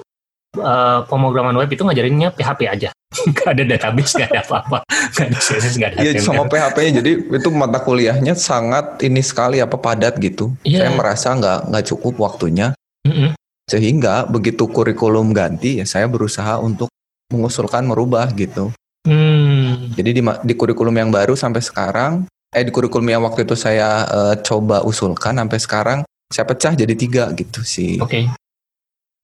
eh, 0.57 0.99
pemrograman 1.05 1.53
web 1.53 1.69
itu 1.69 1.85
ngajarinnya 1.85 2.33
PHP 2.33 2.61
aja. 2.65 2.89
Gak 3.37 3.55
ada 3.55 3.63
database, 3.63 4.17
gak 4.19 4.33
ada 4.33 4.41
apa-apa. 4.43 4.77
Gak 5.15 5.31
ada 5.31 5.39
CSS, 5.39 5.75
gak 5.77 5.89
ada 5.93 5.97
Iya 6.01 6.11
sama 6.19 6.43
PHP-nya 6.49 6.99
jadi 6.99 7.11
itu 7.23 7.49
mata 7.53 7.79
kuliahnya 7.79 8.33
sangat 8.35 8.99
ini 9.05 9.21
sekali 9.23 9.61
apa 9.63 9.77
padat 9.79 10.17
gitu. 10.19 10.51
Iya. 10.65 10.83
Saya 10.83 10.91
merasa 10.97 11.27
nggak 11.37 11.59
nggak 11.71 11.85
cukup 11.93 12.13
waktunya 12.19 12.73
Mm-mm. 13.07 13.31
sehingga 13.69 14.27
begitu 14.27 14.67
kurikulum 14.67 15.31
ganti 15.31 15.79
ya 15.79 15.85
saya 15.87 16.09
berusaha 16.09 16.59
untuk 16.59 16.91
mengusulkan 17.31 17.83
merubah 17.87 18.27
gitu. 18.35 18.71
Hmm. 19.07 19.91
Jadi 19.95 20.19
di, 20.19 20.21
di 20.23 20.53
kurikulum 20.55 20.95
yang 20.95 21.11
baru 21.11 21.31
sampai 21.35 21.63
sekarang, 21.63 22.27
eh 22.55 22.63
di 22.63 22.71
kurikulum 22.71 23.07
yang 23.11 23.23
waktu 23.27 23.43
itu 23.43 23.55
saya 23.59 24.07
eh, 24.07 24.35
coba 24.43 24.83
usulkan 24.87 25.35
sampai 25.35 25.59
sekarang 25.59 25.99
saya 26.27 26.43
pecah 26.47 26.75
jadi 26.75 26.95
tiga 26.95 27.23
gitu 27.35 27.63
sih. 27.63 27.99
Oke. 27.99 28.27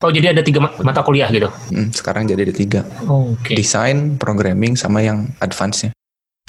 Oh 0.03 0.11
jadi 0.11 0.35
ada 0.35 0.43
tiga 0.43 0.59
ma- 0.59 0.75
mata 0.83 0.99
kuliah 0.99 1.31
gitu. 1.31 1.47
Hmm, 1.71 1.87
sekarang 1.95 2.27
jadi 2.27 2.43
ada 2.43 2.55
tiga. 2.55 2.81
Oke. 3.07 3.55
Desain, 3.55 4.19
programming, 4.19 4.75
sama 4.75 4.99
yang 4.99 5.31
advance-nya. 5.39 5.95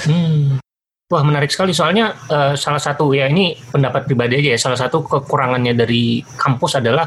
Hmm. 0.03 0.59
Wah 1.07 1.23
menarik 1.23 1.55
sekali 1.55 1.71
soalnya 1.71 2.19
eh, 2.27 2.55
salah 2.59 2.83
satu 2.83 3.15
ya 3.15 3.31
ini 3.31 3.55
pendapat 3.71 4.11
pribadi 4.11 4.43
aja 4.43 4.51
ya 4.57 4.59
salah 4.59 4.79
satu 4.79 5.07
kekurangannya 5.07 5.79
dari 5.79 6.19
kampus 6.27 6.83
adalah 6.83 7.07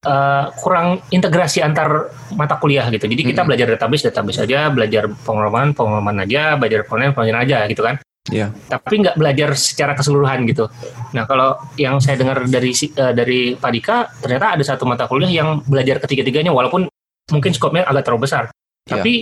eh, 0.00 0.44
kurang 0.56 1.04
integrasi 1.12 1.60
antar 1.60 2.08
mata 2.32 2.56
kuliah 2.56 2.88
gitu. 2.88 3.04
Jadi 3.04 3.20
kita 3.28 3.44
Mm-mm. 3.44 3.48
belajar 3.52 3.66
database 3.76 4.08
database 4.08 4.48
aja, 4.48 4.72
belajar 4.72 5.12
pengalaman 5.24 5.76
pengalaman 5.76 6.24
aja, 6.24 6.56
belajar 6.56 6.88
penelitian 6.88 7.12
penelitian 7.12 7.40
aja 7.44 7.58
gitu 7.68 7.84
kan. 7.84 8.00
Iya. 8.28 8.52
Tapi 8.52 8.94
nggak 9.04 9.16
belajar 9.16 9.50
secara 9.56 9.92
keseluruhan 9.96 10.44
gitu. 10.44 10.68
Nah 11.16 11.24
kalau 11.24 11.56
yang 11.80 11.96
saya 11.98 12.20
dengar 12.20 12.44
dari 12.44 12.72
eh, 12.76 13.12
dari 13.16 13.56
Pak 13.56 13.70
Dika 13.72 13.96
ternyata 14.20 14.56
ada 14.56 14.64
satu 14.64 14.84
mata 14.84 15.08
kuliah 15.08 15.32
yang 15.32 15.64
belajar 15.64 15.98
ketiga-tiganya 16.04 16.52
walaupun 16.52 16.86
mungkin 17.32 17.50
skopnya 17.52 17.88
agak 17.88 18.04
terlalu 18.08 18.28
besar. 18.28 18.52
Iya. 18.88 19.00
Tapi 19.00 19.12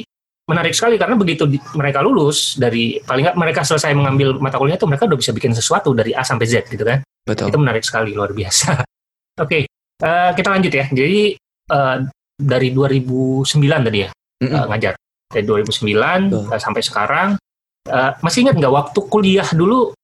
menarik 0.46 0.74
sekali 0.78 0.94
karena 0.94 1.18
begitu 1.18 1.42
di- 1.50 1.62
mereka 1.74 2.02
lulus 2.06 2.54
dari 2.54 3.02
paling 3.02 3.30
nggak 3.30 3.36
mereka 3.38 3.60
selesai 3.66 3.90
mengambil 3.98 4.38
mata 4.38 4.58
kuliah 4.58 4.78
itu 4.78 4.86
mereka 4.86 5.10
udah 5.10 5.18
bisa 5.18 5.34
bikin 5.34 5.50
sesuatu 5.50 5.90
dari 5.90 6.14
A 6.14 6.22
sampai 6.22 6.46
Z 6.46 6.66
gitu 6.70 6.86
kan. 6.86 7.02
Betul. 7.26 7.50
Itu 7.50 7.58
menarik 7.58 7.82
sekali 7.82 8.14
luar 8.14 8.30
biasa. 8.30 8.82
Oke, 9.42 9.66
eh, 9.66 10.30
kita 10.34 10.48
lanjut 10.50 10.70
ya. 10.70 10.86
Jadi 10.90 11.34
eh, 11.70 11.96
dari 12.36 12.68
2009 12.70 13.86
tadi 13.86 13.98
ya 14.06 14.10
Mm-mm. 14.42 14.54
eh, 14.54 14.66
ngajar. 14.70 14.94
Dari 15.26 15.42
2009 15.42 16.30
Betul. 16.30 16.44
eh, 16.54 16.60
sampai 16.62 16.82
sekarang 16.86 17.28
eh, 17.86 18.12
masih 18.20 18.46
ingat 18.46 18.56
nggak 18.58 18.74
waktu 18.74 19.00
kuliah 19.06 19.48
dulu 19.54 19.94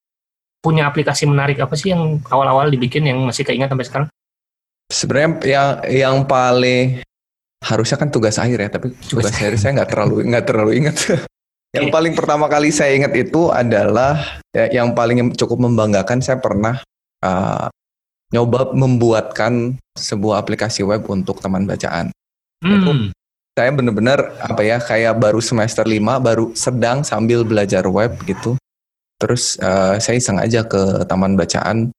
punya 0.62 0.86
aplikasi 0.86 1.26
menarik 1.26 1.58
apa 1.58 1.74
sih 1.74 1.90
yang 1.90 2.22
awal-awal 2.30 2.70
dibikin 2.70 3.02
yang 3.02 3.18
masih 3.26 3.42
keingat 3.42 3.68
sampai 3.68 3.86
sekarang? 3.86 4.08
Sebenarnya 4.86 5.30
yang 5.42 5.68
yang 5.90 6.16
paling 6.24 7.02
harusnya 7.62 7.98
kan 7.98 8.10
tugas 8.10 8.38
akhir 8.38 8.58
ya, 8.58 8.70
tapi 8.70 8.94
tugas 9.06 9.34
akhir 9.34 9.58
saya 9.58 9.82
nggak 9.82 9.90
terlalu 9.90 10.14
nggak 10.30 10.46
terlalu 10.46 10.72
ingat. 10.78 10.96
yang 11.76 11.90
paling 11.90 12.14
pertama 12.14 12.46
kali 12.46 12.70
saya 12.70 12.94
ingat 12.94 13.12
itu 13.16 13.50
adalah 13.50 14.38
ya, 14.54 14.82
yang 14.82 14.94
paling 14.94 15.34
cukup 15.34 15.58
membanggakan 15.58 16.22
saya 16.22 16.38
pernah 16.38 16.78
uh, 17.24 17.66
nyoba 18.32 18.72
membuatkan 18.72 19.76
sebuah 19.98 20.40
aplikasi 20.40 20.86
web 20.86 21.02
untuk 21.10 21.42
teman 21.42 21.66
bacaan. 21.66 22.14
Hmm. 22.62 23.10
Saya 23.52 23.68
bener-bener 23.68 24.16
apa 24.40 24.64
ya 24.64 24.80
kayak 24.80 25.20
baru 25.20 25.36
semester 25.44 25.84
5 25.84 26.00
baru 26.18 26.56
sedang 26.56 27.04
sambil 27.04 27.44
belajar 27.44 27.84
web 27.84 28.16
gitu. 28.24 28.56
Terus 29.20 29.60
uh, 29.60 30.00
saya 30.00 30.16
iseng 30.16 30.40
aja 30.40 30.64
ke 30.64 31.04
taman 31.04 31.36
bacaan. 31.36 31.92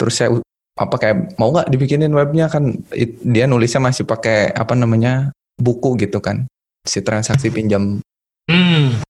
Terus 0.00 0.14
saya 0.16 0.32
apa 0.76 0.96
kayak 0.96 1.36
mau 1.36 1.52
nggak 1.52 1.68
dibikinin 1.72 2.12
webnya 2.12 2.48
kan 2.48 2.72
it- 2.92 3.20
dia 3.20 3.44
nulisnya 3.44 3.80
masih 3.80 4.04
pakai 4.04 4.52
apa 4.52 4.76
namanya 4.76 5.32
buku 5.56 5.96
gitu 5.96 6.20
kan 6.20 6.44
si 6.84 7.00
transaksi 7.00 7.48
pinjam 7.48 8.00
Hmm. 8.46 9.00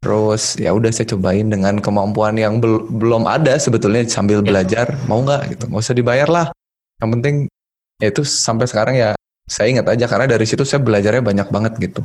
terus 0.00 0.56
ya 0.58 0.72
udah 0.74 0.88
saya 0.90 1.12
cobain 1.14 1.46
dengan 1.46 1.76
kemampuan 1.78 2.34
yang 2.34 2.56
bel- 2.58 2.88
belum 2.88 3.28
ada 3.28 3.54
sebetulnya 3.60 4.02
sambil 4.08 4.40
Ya. 4.42 4.48
belajar 4.50 4.86
mau 5.06 5.20
nggak 5.22 5.42
gitu 5.54 5.64
nggak 5.68 5.78
usah 5.84 5.94
dibayar 5.94 6.26
lah 6.26 6.46
yang 6.98 7.10
penting 7.20 7.34
ya 8.00 8.08
itu 8.10 8.24
sampai 8.26 8.64
sekarang 8.66 8.96
ya 8.96 9.12
saya 9.48 9.72
ingat 9.72 9.86
aja 9.88 10.04
karena 10.06 10.28
dari 10.28 10.46
situ 10.46 10.62
saya 10.62 10.84
belajarnya 10.84 11.24
banyak 11.24 11.48
banget 11.48 11.72
gitu 11.80 12.04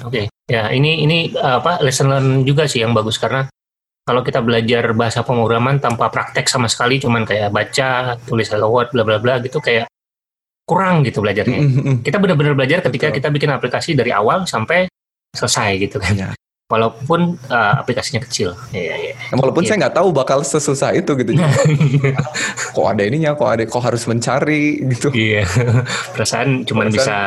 Oke, 0.00 0.32
ya 0.48 0.72
ini 0.72 1.04
ini 1.04 1.36
apa 1.36 1.84
lesson 1.84 2.08
learn 2.08 2.28
juga 2.48 2.64
sih 2.64 2.80
yang 2.80 2.96
bagus 2.96 3.20
karena 3.20 3.44
kalau 4.00 4.24
kita 4.24 4.40
belajar 4.40 4.96
bahasa 4.96 5.20
pemrograman 5.20 5.76
tanpa 5.76 6.08
praktek 6.08 6.48
sama 6.48 6.72
sekali, 6.72 6.96
cuman 6.96 7.28
kayak 7.28 7.52
baca, 7.52 8.16
tulis 8.24 8.48
hello 8.48 8.72
world, 8.72 8.90
bla 8.96 9.04
bla 9.04 9.20
bla 9.20 9.38
gitu 9.44 9.60
kayak 9.60 9.92
kurang 10.64 11.04
gitu 11.04 11.20
belajarnya. 11.20 11.60
Kita 12.06 12.16
benar-benar 12.16 12.56
belajar 12.56 12.80
ketika 12.80 13.12
Betul. 13.12 13.16
kita 13.20 13.28
bikin 13.28 13.50
aplikasi 13.52 13.90
dari 13.92 14.10
awal 14.10 14.48
sampai 14.48 14.88
selesai 15.36 15.70
gitu 15.78 16.00
kan. 16.00 16.14
Ya. 16.16 16.30
Walaupun 16.70 17.34
uh, 17.50 17.74
aplikasinya 17.82 18.22
kecil. 18.22 18.54
Iya, 18.70 18.94
iya. 18.94 19.14
Nah, 19.34 19.42
walaupun 19.42 19.66
Iya. 19.66 19.74
saya 19.74 19.76
nggak 19.82 19.96
tahu 19.98 20.08
bakal 20.14 20.38
sesusah 20.40 20.94
itu 20.94 21.18
gitu 21.18 21.34
kok 22.74 22.86
ada 22.86 23.02
ininya 23.02 23.34
kok 23.34 23.50
ada 23.50 23.62
kok 23.66 23.82
harus 23.82 24.06
mencari 24.06 24.78
gitu 24.86 25.10
Iya. 25.10 25.42
Perasaan 26.14 26.62
Perasaan- 26.62 26.94
bisa 26.94 27.18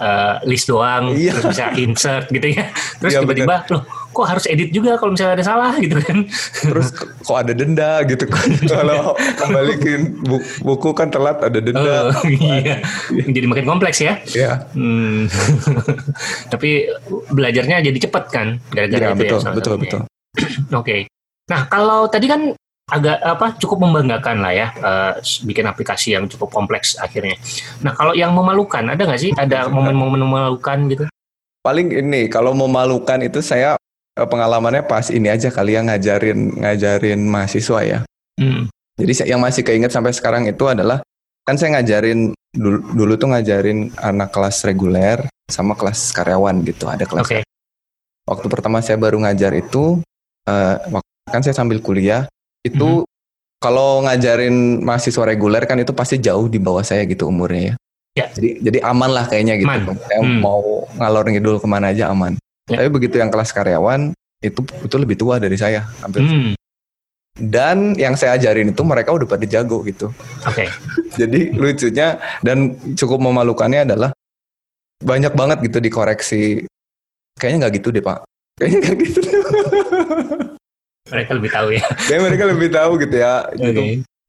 uh, 0.00 0.34
list 0.42 0.66
doang, 0.66 1.12
Iya. 1.12 1.36
terus 1.36 1.44
bisa 1.52 1.66
insert 1.76 2.26
gitu 2.30 2.48
ya. 2.48 2.64
Terus 3.02 3.12
Iya, 3.12 3.20
tiba-tiba 3.22 3.54
loh, 3.68 3.82
kok 4.08 4.24
harus 4.24 4.44
edit 4.46 4.70
juga 4.70 4.96
kalau 4.96 5.12
misalnya 5.12 5.36
ada 5.36 5.46
salah 5.46 5.72
gitu 5.76 5.94
kan. 6.00 6.24
terus 6.58 6.88
kok 6.96 7.36
ada 7.36 7.52
denda 7.52 8.02
gitu 8.02 8.24
kan 8.24 8.48
kalau 8.80 9.12
kembaliin 9.36 10.02
bu- 10.20 10.42
buku 10.62 10.90
kan 10.92 11.08
telat 11.08 11.38
ada 11.38 11.58
denda 11.58 12.08
Oh, 12.08 12.24
iya. 12.26 12.80
Jadi 13.10 13.46
makin 13.46 13.64
kompleks 13.64 14.00
ya. 14.00 14.18
ya 14.30 14.64
Hmm. 14.72 15.28
Tapi 16.52 16.88
belajarnya 17.28 17.80
jadi 17.80 17.98
cepat 18.00 18.24
kan 18.28 18.46
gara-gara 18.70 19.00
ya 19.00 19.10
itu 19.10 19.20
betul 19.20 19.40
ya. 19.40 19.52
betul 19.52 19.74
betul 19.76 20.00
Oke. 20.80 21.06
Nah, 21.48 21.64
kalau 21.66 22.04
tadi 22.06 22.26
kan 22.26 22.52
agak 22.88 23.20
apa 23.20 23.52
cukup 23.56 23.84
membanggakan 23.84 24.40
lah 24.40 24.52
ya 24.52 24.66
eh, 24.72 25.12
bikin 25.44 25.64
aplikasi 25.64 26.16
yang 26.16 26.24
cukup 26.26 26.48
kompleks 26.50 26.96
akhirnya. 26.96 27.36
Nah, 27.80 27.92
kalau 27.92 28.12
yang 28.12 28.32
memalukan 28.32 28.84
ada 28.84 29.00
nggak 29.00 29.20
sih? 29.20 29.32
Ada 29.32 29.68
momen-momen 29.68 30.20
memalukan 30.20 30.78
gitu? 30.88 31.04
paling 31.58 31.90
ini 31.90 32.30
kalau 32.32 32.56
memalukan 32.56 33.18
itu 33.20 33.44
saya 33.44 33.76
pengalamannya 34.24 34.82
pas 34.82 35.06
ini 35.08 35.28
aja 35.28 35.52
kali 35.52 35.76
ya 35.76 35.84
ngajarin 35.84 36.58
ngajarin 36.58 37.20
mahasiswa 37.22 37.80
ya 37.84 38.00
Hmm. 38.38 38.70
jadi 38.94 39.26
yang 39.28 39.38
masih 39.38 39.62
keinget 39.62 39.90
sampai 39.90 40.14
sekarang 40.14 40.46
itu 40.46 40.62
adalah 40.64 41.02
kan 41.42 41.58
saya 41.58 41.74
ngajarin 41.74 42.30
dulu, 42.54 42.78
dulu 42.94 43.12
tuh 43.14 43.28
ngajarin 43.30 43.90
anak 43.98 44.30
kelas 44.30 44.62
reguler 44.62 45.26
sama 45.50 45.74
kelas 45.74 46.10
karyawan 46.10 46.62
gitu 46.62 46.86
ada 46.86 47.02
kelas 47.02 47.26
Oke. 47.26 47.42
waktu 48.24 48.46
pertama 48.46 48.78
saya 48.78 48.94
baru 48.94 49.18
ngajar 49.18 49.58
itu 49.58 49.98
eh, 50.46 50.76
wak- 50.88 51.02
kan 51.26 51.42
saya 51.42 51.52
sambil 51.52 51.82
kuliah 51.82 52.30
itu 52.62 53.02
kalau 53.58 54.06
ngajarin 54.06 54.86
mahasiswa 54.86 55.26
reguler 55.26 55.66
kan 55.66 55.76
itu 55.76 55.90
pasti 55.90 56.22
jauh 56.22 56.46
di 56.46 56.62
bawah 56.62 56.86
saya 56.86 57.02
gitu 57.04 57.26
umurnya 57.26 57.74
ya. 57.74 57.74
Ya. 58.14 58.26
Jadi 58.30 58.62
jadi 58.62 58.78
aman 58.86 59.10
lah 59.10 59.26
kayaknya 59.26 59.58
gitu. 59.58 59.66
Aman. 59.66 59.98
Saya 60.06 60.20
Hmm. 60.22 60.38
mau 60.38 60.62
ngalor 60.94 61.26
ngidul 61.26 61.58
ke 61.58 61.66
mana 61.66 61.90
aja 61.90 62.06
aman. 62.06 62.38
Ya. 62.68 62.84
Tapi 62.84 62.88
begitu 62.92 63.16
yang 63.16 63.32
kelas 63.32 63.50
karyawan 63.50 64.12
itu 64.38 64.60
itu 64.62 64.96
lebih 64.96 65.16
tua 65.16 65.40
dari 65.40 65.56
saya 65.56 65.82
hampir. 65.98 66.22
Hmm. 66.22 66.52
Dan 67.38 67.94
yang 67.94 68.18
saya 68.18 68.34
ajarin 68.34 68.74
itu 68.74 68.82
mereka 68.82 69.14
udah 69.14 69.24
pada 69.24 69.46
jago 69.46 69.80
gitu. 69.82 70.10
Oke. 70.44 70.66
Jadi 71.20 71.54
lucunya 71.54 72.18
dan 72.42 72.74
cukup 72.94 73.18
memalukannya 73.18 73.86
adalah 73.86 74.10
banyak 74.98 75.32
banget 75.32 75.58
gitu 75.64 75.78
dikoreksi. 75.78 76.66
Kayaknya 77.38 77.58
nggak 77.66 77.74
gitu 77.78 77.88
deh 77.94 78.02
pak. 78.02 78.18
Kayaknya 78.58 78.78
nggak 78.82 78.96
gitu. 79.00 79.20
Mereka 81.08 81.30
lebih 81.40 81.50
tahu 81.50 81.68
ya. 81.72 81.84
Kayak 82.04 82.20
mereka 82.20 82.44
lebih 82.52 82.68
tahu 82.68 82.92
gitu 83.00 83.16
ya. 83.16 83.34
Oke. 83.48 83.64
Gitu. 83.64 83.82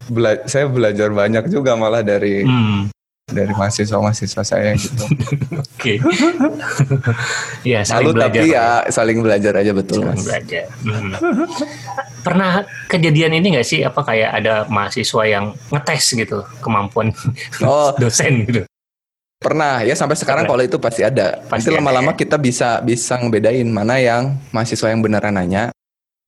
Bela- 0.09 0.43
saya 0.47 0.65
belajar 0.71 1.09
banyak 1.11 1.43
juga 1.51 1.75
malah 1.75 1.99
dari 2.01 2.47
Hmm. 2.47 2.87
Dari 3.29 3.51
mahasiswa-mahasiswa 3.51 4.43
saya 4.43 4.73
gitu. 4.73 5.03
Oke. 5.55 5.99
Iya, 7.61 7.83
saling 7.83 8.05
Malu 8.05 8.15
belajar. 8.15 8.39
tapi 8.39 8.47
ya 8.49 8.67
saling 8.87 9.19
belajar 9.19 9.53
aja 9.55 9.71
betul 9.71 10.01
Saling 10.01 10.15
mas. 10.15 10.25
belajar. 10.25 10.63
Hmm. 10.81 11.11
Pernah 12.19 12.51
kejadian 12.87 13.31
ini 13.33 13.47
nggak 13.53 13.63
sih 13.63 13.79
apa 13.81 14.01
kayak 14.01 14.31
ada 14.35 14.53
mahasiswa 14.65 15.23
yang 15.23 15.45
ngetes 15.69 16.13
gitu 16.13 16.39
kemampuan 16.59 17.15
Oh 17.63 17.95
dosen 17.95 18.43
gitu? 18.43 18.63
pernah 19.39 19.79
ya 19.81 19.95
sampai 19.95 20.19
sekarang 20.19 20.43
Pernah. 20.43 20.59
kalau 20.59 20.67
itu 20.67 20.77
pasti 20.77 21.01
ada. 21.01 21.39
Pasti 21.47 21.71
lama-lama 21.71 22.11
ya. 22.11 22.17
kita 22.17 22.35
bisa 22.35 22.83
bisa 22.83 23.15
ngebedain 23.15 23.63
mana 23.65 23.95
yang 23.95 24.35
mahasiswa 24.51 24.91
yang 24.91 24.99
beneran 24.99 25.31
nanya, 25.31 25.71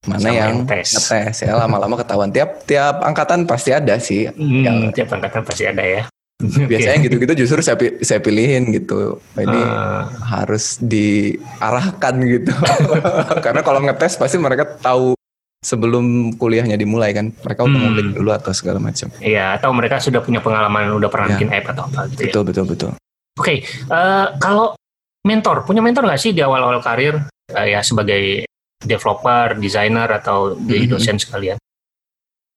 mana 0.02 0.16
Sama 0.18 0.32
yang 0.32 0.48
yang 0.48 0.56
tes. 0.64 0.96
ngetes 0.96 1.44
ya 1.44 1.52
lama-lama 1.54 2.00
ketahuan. 2.00 2.32
Tiap 2.32 2.64
tiap 2.64 3.04
angkatan 3.04 3.44
pasti 3.44 3.68
ada 3.68 4.00
sih. 4.00 4.32
Hmm, 4.32 4.64
Yang- 4.64 4.80
tiap 4.96 5.12
angkatan 5.12 5.44
pasti 5.44 5.64
ada 5.68 5.84
ya. 5.84 6.02
Biasanya 6.70 6.98
gitu-gitu 7.00 7.32
justru 7.46 7.60
saya 7.62 7.76
saya 8.00 8.18
pilihin 8.18 8.70
gitu. 8.70 9.22
Ini 9.34 9.60
Ah. 9.62 10.10
harus 10.28 10.76
diarahkan 10.82 12.14
gitu. 12.26 12.52
Karena 13.44 13.60
kalau 13.60 13.80
ngetes 13.80 14.16
pasti 14.16 14.36
mereka 14.36 14.66
tahu 14.78 15.14
sebelum 15.62 16.34
kuliahnya 16.34 16.74
dimulai 16.74 17.14
kan. 17.14 17.30
Mereka 17.30 17.60
udah 17.62 17.80
Hmm. 17.94 18.12
dulu 18.12 18.30
atau 18.30 18.50
segala 18.50 18.78
macam. 18.78 19.08
Iya, 19.18 19.54
atau 19.56 19.70
mereka 19.70 19.96
sudah 19.96 20.18
punya 20.18 20.42
pengalaman, 20.42 20.90
udah 20.92 21.06
pernah 21.06 21.30
Ya. 21.30 21.38
bikin 21.38 21.50
app 21.50 21.70
atau 21.70 21.86
apa 21.86 22.10
gitu 22.10 22.20
ya. 22.20 22.26
Betul 22.28 22.42
betul 22.44 22.64
betul. 22.66 22.90
Oke, 23.38 23.62
eh, 23.64 24.26
kalau 24.36 24.74
mentor, 25.22 25.62
punya 25.62 25.78
mentor 25.80 26.04
nggak 26.04 26.18
sih 26.20 26.34
di 26.34 26.42
awal-awal 26.42 26.82
karir 26.82 27.22
eh, 27.48 27.66
ya 27.70 27.80
sebagai 27.80 28.42
developer, 28.80 29.54
desainer 29.56 30.10
atau 30.10 30.58
jadi 30.58 30.84
Mhm. 30.84 30.92
dosen 30.92 31.16
sekalian? 31.16 31.58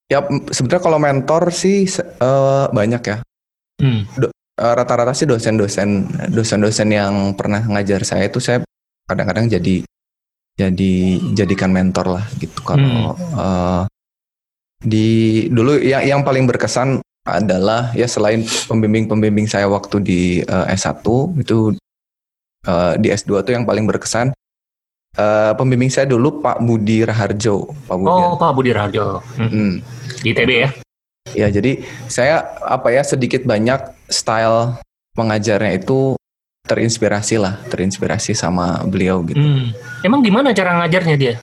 Ya 0.06 0.22
sebenarnya 0.50 0.82
kalau 0.82 0.98
mentor 0.98 1.50
sih 1.50 1.86
eh, 1.86 2.66
banyak 2.70 3.02
ya. 3.04 3.18
Hmm. 3.82 4.08
eh, 4.20 4.74
rata-rata 4.76 5.12
sih 5.12 5.28
dosen-dosen 5.28 6.08
dosen-dosen 6.32 6.88
yang 6.92 7.36
pernah 7.36 7.60
ngajar 7.60 8.08
saya 8.08 8.32
itu 8.32 8.40
saya 8.40 8.64
kadang-kadang 9.06 9.52
jadi 9.52 9.84
jadi 10.56 10.94
jadikan 11.36 11.76
mentor 11.76 12.16
lah 12.20 12.26
gitu 12.40 12.64
kalau 12.64 13.12
eh, 13.20 13.84
di 14.80 15.08
dulu 15.52 15.82
yang 15.82 16.04
yang 16.08 16.22
paling 16.24 16.48
berkesan 16.48 17.04
adalah 17.26 17.90
ya 17.98 18.06
selain 18.06 18.46
pembimbing-pembimbing 18.70 19.50
saya 19.50 19.66
waktu 19.68 19.98
di 20.00 20.22
eh, 20.46 20.66
S1 20.78 21.04
itu 21.42 21.74
eh, 22.64 22.94
di 23.02 23.08
S2 23.12 23.44
tuh 23.44 23.54
yang 23.58 23.66
paling 23.66 23.84
berkesan 23.90 24.32
eh, 25.18 25.52
pembimbing 25.58 25.90
saya 25.90 26.06
dulu 26.08 26.40
Pak 26.40 26.62
Budi 26.64 27.02
Raharjo 27.02 27.76
Pak 27.90 27.96
Budi 27.98 28.14
Oh, 28.14 28.38
Pak 28.38 28.52
Budi 28.56 28.72
Raharjo. 28.72 29.20
Hmm. 29.42 29.50
Hmm. 29.50 29.74
Di 30.22 30.32
ITB 30.32 30.52
ya? 30.54 30.70
Ya, 31.36 31.52
jadi 31.52 31.84
saya 32.08 32.48
apa 32.64 32.96
ya 32.96 33.04
sedikit 33.04 33.44
banyak 33.44 33.92
style 34.08 34.80
mengajarnya 35.20 35.76
itu 35.76 36.16
terinspirasi 36.66 37.38
lah, 37.38 37.62
terinspirasi 37.70 38.34
sama 38.34 38.82
beliau 38.88 39.22
gitu. 39.28 39.38
Hmm. 39.38 39.70
Emang 40.02 40.26
gimana 40.26 40.56
cara 40.56 40.82
ngajarnya 40.82 41.16
dia? 41.16 41.34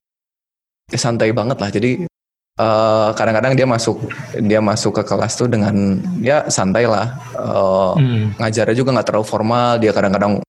Ya, 0.90 0.98
santai 0.98 1.30
banget 1.30 1.56
lah. 1.62 1.70
Jadi 1.70 2.04
eh, 2.58 3.08
kadang-kadang 3.16 3.54
dia 3.56 3.64
masuk 3.64 4.02
dia 4.42 4.60
masuk 4.60 5.00
ke 5.00 5.02
kelas 5.06 5.38
tuh 5.38 5.48
dengan 5.48 6.00
ya 6.20 6.48
santai 6.50 6.84
lah. 6.90 7.16
Eh, 7.38 7.92
Hmm. 7.96 8.34
ngajarnya 8.40 8.74
juga 8.74 8.90
nggak 8.98 9.06
terlalu 9.12 9.26
formal. 9.28 9.78
Dia 9.78 9.92
kadang-kadang 9.94 10.42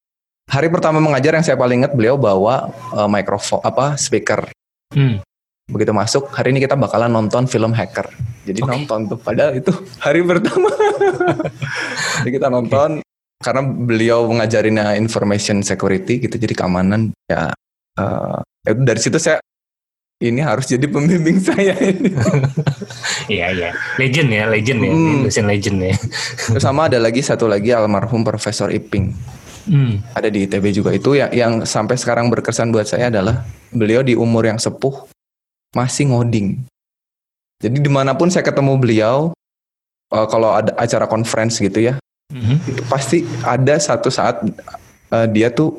hari 0.50 0.68
pertama 0.68 0.98
mengajar 1.00 1.38
yang 1.38 1.46
saya 1.46 1.56
paling 1.56 1.84
ingat 1.84 1.92
beliau 1.94 2.18
bawa 2.18 2.68
eh, 2.98 3.08
mikrofon 3.08 3.62
apa 3.62 3.94
speaker. 3.94 4.50
Hmm. 4.90 5.22
Begitu 5.64 5.96
masuk, 5.96 6.28
hari 6.28 6.52
ini 6.52 6.60
kita 6.60 6.76
bakalan 6.76 7.08
nonton 7.08 7.48
film 7.48 7.72
hacker. 7.72 8.12
Jadi 8.44 8.60
Oke. 8.60 8.68
nonton 8.68 9.08
tuh, 9.08 9.16
padahal 9.16 9.56
itu 9.56 9.72
hari 9.96 10.20
pertama. 10.20 10.68
jadi 12.20 12.30
kita 12.36 12.48
nonton 12.52 13.00
karena 13.40 13.62
beliau 13.64 14.28
mengajarinnya 14.28 15.00
information 15.00 15.64
security 15.64 16.20
gitu, 16.20 16.36
jadi 16.36 16.52
keamanan 16.52 17.16
ya. 17.32 17.48
ya 17.96 18.72
dari 18.76 19.00
situ 19.00 19.16
saya 19.16 19.40
ini 20.20 20.44
harus 20.44 20.68
jadi 20.68 20.84
pembimbing 20.84 21.40
saya 21.48 21.72
ini. 21.80 22.12
Iya, 23.32 23.46
iya. 23.56 23.70
Legend 23.96 24.28
ya, 24.28 24.44
legend 24.44 24.80
ya. 24.84 24.92
Hmm. 24.92 25.20
Dosen 25.24 25.46
legend 25.48 25.78
ya. 25.80 25.96
Terus 26.52 26.60
sama 26.60 26.92
ada 26.92 27.00
lagi 27.00 27.24
satu 27.24 27.48
lagi 27.48 27.72
almarhum 27.72 28.20
Profesor 28.20 28.68
Iping. 28.68 29.16
Hmm. 29.64 30.04
Ada 30.12 30.28
di 30.28 30.44
ITB 30.44 30.76
juga 30.76 30.92
itu 30.92 31.16
yang 31.16 31.32
yang 31.32 31.52
sampai 31.64 31.96
sekarang 31.96 32.28
berkesan 32.28 32.68
buat 32.68 32.84
saya 32.84 33.08
adalah 33.08 33.48
beliau 33.72 34.04
di 34.04 34.12
umur 34.12 34.44
yang 34.44 34.60
sepuh 34.60 35.13
masih 35.74 36.08
ngoding. 36.08 36.62
Jadi 37.58 37.78
di 37.80 37.90
mana 37.90 38.14
pun 38.14 38.28
saya 38.28 38.42
ketemu 38.42 38.78
beliau, 38.78 39.30
eh, 40.10 40.26
kalau 40.28 40.54
ada 40.54 40.72
acara 40.74 41.06
conference 41.06 41.58
gitu 41.58 41.80
ya, 41.82 41.94
Mhm. 42.32 42.56
itu 42.66 42.82
pasti 42.86 43.22
ada 43.42 43.76
satu 43.76 44.08
saat 44.08 44.40
eh, 45.10 45.26
dia 45.30 45.46
tuh 45.48 45.78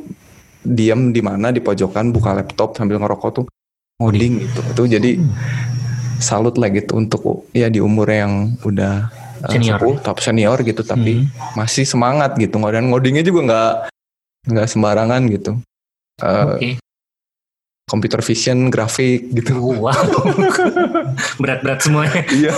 diam 0.61 1.11
di 1.11 1.19
mana 1.19 1.51
di 1.51 1.59
pojokan 1.59 2.09
buka 2.09 2.31
laptop 2.33 2.73
sambil 2.73 2.97
ngerokok 2.97 3.31
tuh 3.33 3.45
ngoding 3.99 4.39
gitu. 4.39 4.61
Itu 4.71 4.83
jadi 4.87 5.11
salut 6.17 6.55
lah 6.55 6.71
gitu 6.71 6.95
untuk 6.95 7.51
ya 7.51 7.67
di 7.67 7.83
umur 7.83 8.07
yang 8.07 8.55
udah 8.63 9.11
eh, 9.43 9.51
Senior. 9.51 9.77
sepuh, 9.77 9.95
top 9.99 10.17
senior 10.23 10.57
gitu 10.63 10.81
tapi 10.81 11.21
Hmm. 11.21 11.59
masih 11.59 11.83
semangat 11.83 12.33
gitu 12.39 12.55
dan 12.63 12.87
ngodingnya 12.87 13.21
juga 13.21 13.39
nggak 13.43 13.71
nggak 14.55 14.67
sembarangan 14.71 15.21
gitu. 15.27 15.51
Eh, 16.23 16.45
Oke. 16.47 16.69
Computer 17.86 18.18
vision, 18.20 18.74
grafik 18.74 19.30
gitu. 19.32 19.77
Wow. 19.77 19.94
Berat-berat 21.42 21.80
semuanya. 21.86 22.25
Iya. 22.27 22.54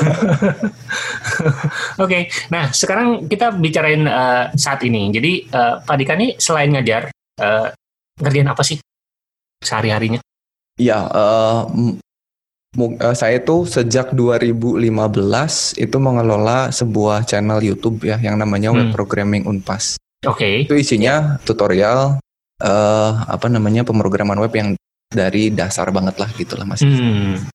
Oke, 2.03 2.31
nah 2.47 2.71
sekarang 2.71 3.27
kita 3.27 3.51
bicarain 3.51 4.07
eh, 4.07 4.45
saat 4.55 4.81
ini. 4.87 5.11
Jadi 5.11 5.31
eh, 5.45 5.73
Pak 5.83 5.95
Dika 5.99 6.15
nih 6.15 6.39
selain 6.39 6.71
ngajar, 6.71 7.11
eh, 7.13 7.67
ngerjain 8.17 8.47
apa 8.47 8.63
sih 8.63 8.79
sehari-harinya? 9.59 10.23
Iya, 10.77 11.09
mu- 12.77 12.95
eh, 12.95 13.15
saya 13.17 13.41
tuh 13.41 13.67
sejak 13.67 14.13
2015 14.13 15.75
itu 15.75 15.97
mengelola 15.97 16.71
sebuah 16.71 17.25
channel 17.25 17.59
YouTube 17.59 18.05
ya 18.05 18.15
yang 18.17 18.39
namanya 18.39 18.71
Web 18.71 18.89
Hmm. 18.89 18.95
Programming 18.95 19.43
Unpas. 19.43 19.99
Oke, 20.25 20.65
Itu 20.65 20.73
isinya 20.73 21.37
tutorial 21.43 22.17
eh 22.57 23.11
apa 23.29 23.45
namanya 23.53 23.85
pemrograman 23.85 24.41
web 24.41 24.49
yang 24.49 24.73
dari 25.07 25.49
dasar 25.49 25.89
banget 25.89 26.15
lah 26.17 26.29
gitulah 26.31 26.67
Mas. 26.67 26.83
hmm, 26.83 27.47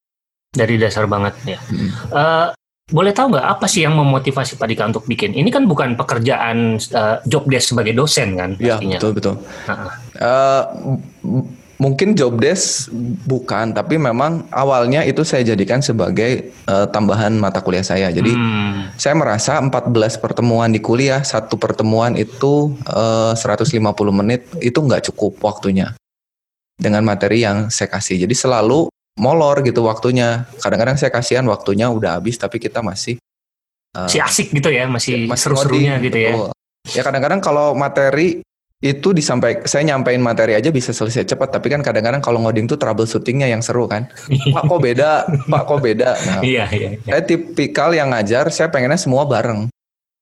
dari 0.53 0.77
dasar 0.77 1.05
banget 1.05 1.35
ya. 1.47 1.59
Hmm. 1.63 1.89
Eh, 2.11 2.49
boleh 2.93 3.13
tahu 3.15 3.33
nggak 3.33 3.47
apa 3.47 3.65
sih 3.65 3.85
yang 3.85 3.97
memotivasi 3.97 4.57
Pak 4.57 4.69
Dika 4.69 4.85
untuk 4.85 5.05
bikin? 5.07 5.33
Ini 5.33 5.49
kan 5.49 5.65
bukan 5.65 5.95
pekerjaan 5.95 6.77
eh, 6.77 7.17
job 7.25 7.45
desk 7.47 7.73
sebagai 7.73 7.93
dosen 7.93 8.37
kan? 8.37 8.51
Iya, 8.57 8.77
betul 8.81 9.13
betul. 9.13 9.35
M- 10.19 11.01
m- 11.25 11.49
mungkin 11.79 12.15
job 12.15 12.37
desk 12.37 12.93
bukan, 13.25 13.73
tapi 13.73 13.97
memang 13.97 14.47
awalnya 14.51 15.03
itu 15.03 15.25
saya 15.25 15.43
jadikan 15.43 15.81
sebagai 15.81 16.53
eh, 16.53 16.87
tambahan 16.89 17.33
mata 17.35 17.61
kuliah 17.61 17.85
saya. 17.85 18.09
Jadi 18.09 18.33
Hmm, 18.33 18.93
Saya 18.93 19.17
merasa 19.17 19.57
14 19.57 19.89
pertemuan 20.21 20.69
di 20.69 20.77
kuliah, 20.77 21.25
satu 21.25 21.57
pertemuan 21.57 22.13
itu 22.13 22.77
eh, 22.85 23.33
150 23.33 23.73
menit 24.13 24.45
itu 24.61 24.77
nggak 24.77 25.09
cukup 25.09 25.41
waktunya 25.41 25.97
dengan 26.77 27.03
materi 27.05 27.45
yang 27.45 27.69
saya 27.69 27.89
kasih. 27.93 28.25
Jadi 28.25 28.35
selalu 28.37 28.89
molor 29.21 29.61
gitu 29.65 29.85
waktunya. 29.85 30.49
Kadang-kadang 30.61 30.97
saya 30.97 31.13
kasihan 31.13 31.45
waktunya 31.49 31.89
udah 31.89 32.19
habis 32.21 32.41
tapi 32.41 32.57
kita 32.59 32.81
masih 32.81 33.21
eh, 33.97 34.09
si 34.09 34.19
asik 34.19 34.53
gitu 34.53 34.73
ya, 34.73 34.89
masih, 34.89 35.29
masih 35.29 35.43
seru-serunya 35.53 36.01
gitu 36.01 36.19
ya. 36.19 36.33
Ya 36.91 37.03
kadang-kadang 37.07 37.39
kalau 37.39 37.79
materi 37.79 38.43
itu 38.83 39.15
disampaikan, 39.15 39.63
saya 39.71 39.95
nyampein 39.95 40.19
materi 40.19 40.59
aja 40.59 40.75
bisa 40.75 40.91
selesai 40.91 41.23
cepat, 41.23 41.55
tapi 41.55 41.71
kan 41.71 41.87
kadang-kadang 41.87 42.19
kalau 42.19 42.43
ngoding 42.43 42.67
tuh 42.67 42.75
troubleshootingnya 42.75 43.47
yang 43.47 43.63
seru 43.63 43.87
kan. 43.87 44.11
Pak 44.59 44.67
kok 44.67 44.81
beda, 44.83 45.11
Pak 45.47 45.63
kok 45.71 45.79
beda. 45.79 46.11
Nah, 46.27 46.39
Iya, 46.43 46.67
iya. 46.75 46.89
iya. 46.99 47.13
saya 47.15 47.23
tipikal 47.23 47.95
yang 47.95 48.11
ngajar, 48.11 48.51
saya 48.51 48.75
pengennya 48.75 48.99
semua 48.99 49.23
bareng. 49.23 49.71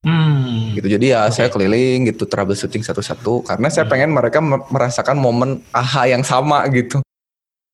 Hmm, 0.00 0.72
gitu 0.72 0.88
jadi 0.88 1.06
ya 1.12 1.20
Oke. 1.28 1.36
saya 1.36 1.48
keliling 1.52 2.08
gitu 2.08 2.24
troubleshooting 2.24 2.80
satu-satu 2.80 3.44
karena 3.44 3.68
saya 3.68 3.84
Hmm. 3.84 3.92
pengen 3.92 4.10
mereka 4.10 4.40
me- 4.40 4.64
merasakan 4.68 5.20
momen 5.20 5.60
aha 5.70 6.08
yang 6.08 6.24
sama 6.24 6.64
gitu 6.72 7.04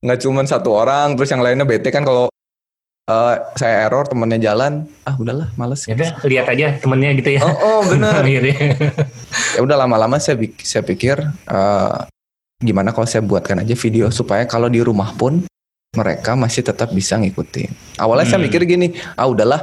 nggak 0.03 0.19
cuma 0.21 0.43
satu 0.43 0.75
orang 0.75 1.15
terus 1.15 1.31
yang 1.31 1.39
lainnya 1.39 1.62
bete 1.62 1.87
kan 1.89 2.03
kalau 2.03 2.27
eh, 3.07 3.35
saya 3.55 3.87
error 3.87 4.11
temennya 4.11 4.43
jalan 4.45 4.91
ah 5.03 5.15
udahlah 5.15 5.55
males 5.55 5.87
ya 5.87 5.95
udah 5.95 6.11
lihat 6.27 6.47
aja 6.51 6.67
temennya 6.77 7.15
gitu 7.15 7.31
ya. 7.39 7.41
oh, 7.47 7.55
oh 7.55 7.81
bener 7.87 8.19
Gitu 8.27 8.49
ya. 8.51 8.59
ya 9.55 9.61
udah 9.62 9.77
lama-lama 9.79 10.19
saya 10.19 10.35
saya 10.59 10.83
pikir 10.83 11.23
eh, 11.47 11.97
gimana 12.59 12.91
kalau 12.91 13.07
saya 13.07 13.23
buatkan 13.23 13.62
aja 13.62 13.79
video 13.79 14.11
supaya 14.11 14.43
kalau 14.45 14.67
di 14.67 14.83
rumah 14.83 15.15
pun 15.15 15.47
mereka 15.95 16.35
masih 16.35 16.67
tetap 16.67 16.91
bisa 16.91 17.15
ngikutin 17.15 17.71
awalnya 18.03 18.27
saya 18.27 18.43
Hmm. 18.43 18.51
mikir 18.51 18.67
gini 18.67 18.87
ah 19.15 19.31
udahlah 19.31 19.62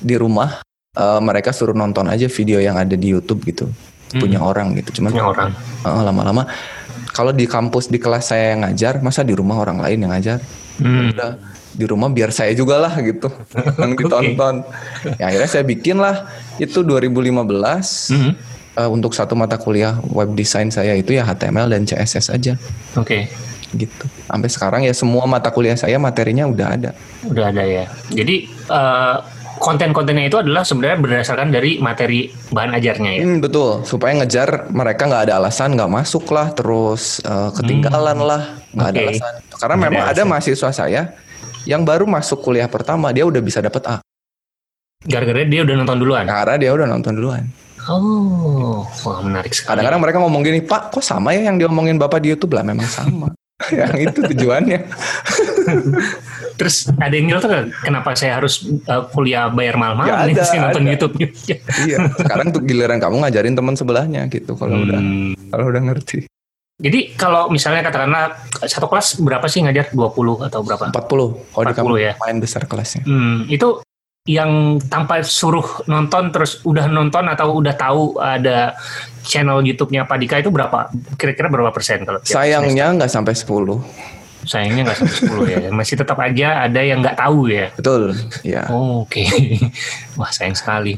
di 0.00 0.16
rumah 0.16 0.64
eh, 0.98 1.20
mereka 1.22 1.54
suruh 1.54 1.72
nonton 1.72 2.10
aja 2.10 2.26
video 2.26 2.58
yang 2.58 2.74
ada 2.74 2.98
di 2.98 3.14
YouTube 3.14 3.46
gitu. 3.46 3.70
Punya 4.08 4.40
orang 4.40 4.72
gitu. 4.74 5.00
Cuman 5.00 5.12
Punya 5.14 5.26
orang. 5.28 5.50
Eh, 5.86 6.02
lama-lama. 6.02 6.42
Kalau 7.12 7.30
di 7.30 7.46
kampus 7.46 7.88
di 7.88 7.98
kelas 7.98 8.30
saya 8.30 8.54
yang 8.54 8.66
ngajar 8.66 9.00
masa 9.02 9.22
di 9.22 9.34
rumah 9.34 9.58
orang 9.58 9.78
lain 9.78 10.04
yang 10.04 10.12
ngajar? 10.12 10.38
Hmm. 10.78 11.10
udah 11.10 11.34
di 11.74 11.84
rumah 11.90 12.06
biar 12.06 12.30
saya 12.30 12.54
juga 12.54 12.78
lah 12.78 12.94
gitu. 13.02 13.26
Yang 13.82 13.92
ditonton. 13.98 14.62
Ya 15.18 15.26
akhirnya 15.26 15.50
saya 15.50 15.64
bikin 15.66 15.98
lah. 15.98 16.30
Itu 16.58 16.86
2015 16.86 18.14
Hmm. 18.14 18.32
eh, 18.78 18.86
untuk 18.88 19.10
satu 19.10 19.34
mata 19.34 19.58
kuliah 19.58 19.98
web 20.14 20.38
design 20.38 20.70
saya 20.70 20.94
itu 20.94 21.18
ya 21.18 21.26
HTML 21.26 21.66
dan 21.66 21.82
CSS 21.82 22.30
aja. 22.30 22.54
Oke, 22.94 23.26
gitu. 23.74 24.06
Sampai 24.30 24.48
sekarang 24.50 24.80
ya 24.86 24.94
semua 24.94 25.26
mata 25.26 25.50
kuliah 25.50 25.74
saya 25.74 25.98
materinya 25.98 26.46
udah 26.46 26.68
ada. 26.78 26.90
Udah 27.26 27.50
ada 27.50 27.66
ya. 27.66 27.90
Jadi 28.14 28.46
eh, 28.46 29.16
konten-kontennya 29.58 30.26
itu 30.26 30.38
adalah 30.38 30.62
sebenarnya 30.62 30.98
berdasarkan 30.98 31.48
dari 31.48 31.76
materi 31.76 32.20
bahan 32.48 32.72
ajarnya 32.72 33.10
ya. 33.12 33.22
Hmm, 33.22 33.38
betul 33.38 33.82
supaya 33.82 34.16
ngejar 34.16 34.48
mereka 34.68 35.04
nggak 35.04 35.22
ada 35.26 35.34
alasan 35.36 35.74
nggak 35.74 35.90
masuk 35.92 36.24
lah 36.28 36.50
terus 36.50 37.18
eh, 37.20 37.50
ketinggalan 37.52 38.18
lah 38.18 38.42
nggak 38.70 38.88
ada 38.88 38.98
Hmm. 38.98 39.04
Oke. 39.04 39.12
alasan 39.12 39.34
karena 39.54 39.74
ada 39.74 39.84
memang 39.84 40.02
ada 40.02 40.12
alasan. 40.14 40.26
mahasiswa 40.28 40.70
saya 40.70 41.02
yang 41.64 41.82
baru 41.82 42.04
masuk 42.04 42.40
kuliah 42.40 42.66
pertama 42.66 43.10
dia 43.10 43.22
udah 43.22 43.38
bisa 43.38 43.58
dapat 43.58 43.82
A 43.86 43.96
Gara-gara 45.00 45.42
dia 45.42 45.62
udah 45.62 45.74
nonton 45.76 45.98
duluan. 45.98 46.24
karena 46.24 46.54
dia 46.56 46.70
udah 46.70 46.86
nonton 46.86 47.14
duluan 47.14 47.44
Oh, 47.88 48.84
wah 48.84 49.18
menarik 49.18 49.48
sekali. 49.50 49.80
kadang-kadang 49.80 50.00
mereka 50.02 50.18
ngomong 50.18 50.42
gini 50.42 50.60
pak 50.60 50.92
kok 50.92 51.00
sama 51.00 51.32
ya 51.32 51.48
yang 51.48 51.56
diomongin 51.56 51.96
bapak 51.96 52.20
di 52.20 52.28
YouTube 52.30 52.52
lah 52.52 52.60
memang 52.60 52.84
sama 52.84 53.32
yang 53.74 53.94
itu 53.98 54.18
tujuannya 54.24 54.78
Terus 56.58 56.90
ada 56.90 57.14
yang 57.14 57.30
nggak? 57.30 57.70
Kenapa 57.80 58.18
saya 58.18 58.42
harus 58.42 58.66
uh, 58.84 59.06
kuliah 59.08 59.46
bayar 59.46 59.78
mahal-mahal 59.78 60.10
Nggak 60.10 60.20
nih 60.24 60.34
ada, 60.34 60.42
saya 60.42 60.60
nonton 60.60 60.82
ada. 60.82 60.90
YouTube? 60.90 61.14
iya 61.86 61.96
sekarang 62.12 62.46
tuh 62.50 62.62
giliran 62.62 62.98
kamu 62.98 63.22
ngajarin 63.22 63.54
teman 63.54 63.74
sebelahnya 63.74 64.26
gitu 64.26 64.54
kalau 64.54 64.82
udah 64.82 64.98
Hmm. 64.98 65.38
kalau 65.48 65.64
udah 65.68 65.82
ngerti 65.84 66.26
Jadi 66.78 67.14
kalau 67.14 67.50
misalnya 67.50 67.82
katakanlah 67.82 68.38
satu 68.62 68.86
kelas 68.86 69.18
berapa 69.18 69.42
sih 69.46 69.62
ngajar 69.62 69.90
20 69.90 70.46
atau 70.46 70.62
berapa? 70.62 70.90
40 70.90 70.94
kalau 71.50 71.64
di 71.64 71.74
40 71.74 71.74
kamu 71.74 71.94
ya. 71.96 72.12
main 72.16 72.38
besar 72.38 72.62
kelasnya 72.64 73.02
Hmm, 73.02 73.46
itu 73.46 73.82
yang 74.24 74.50
tanpa 74.84 75.22
suruh 75.22 75.64
nonton 75.84 76.30
terus 76.30 76.62
udah 76.62 76.86
nonton 76.86 77.26
atau 77.26 77.50
udah 77.52 77.74
tahu 77.74 78.02
ada 78.16 78.78
channel 79.28 79.60
YouTube-nya 79.60 80.08
Pak 80.08 80.16
Dika 80.16 80.36
itu 80.40 80.48
berapa? 80.48 80.88
Kira-kira 81.20 81.52
berapa 81.52 81.68
persen 81.68 82.08
kalau? 82.08 82.24
Sayangnya 82.24 82.96
nggak 82.96 83.12
sampai 83.12 83.36
10. 83.36 84.48
Sayangnya 84.48 84.82
nggak 84.88 84.98
sampai 85.04 85.16
10 85.28 85.52
ya. 85.52 85.58
Masih 85.78 85.94
tetap 86.00 86.16
aja 86.16 86.64
ada 86.64 86.80
yang 86.80 87.04
nggak 87.04 87.20
tahu 87.20 87.52
ya. 87.52 87.68
Betul, 87.76 88.16
ya. 88.40 88.64
Oh, 88.72 89.04
Oke. 89.04 89.28
Wah, 90.18 90.32
sayang 90.32 90.56
sekali. 90.56 90.96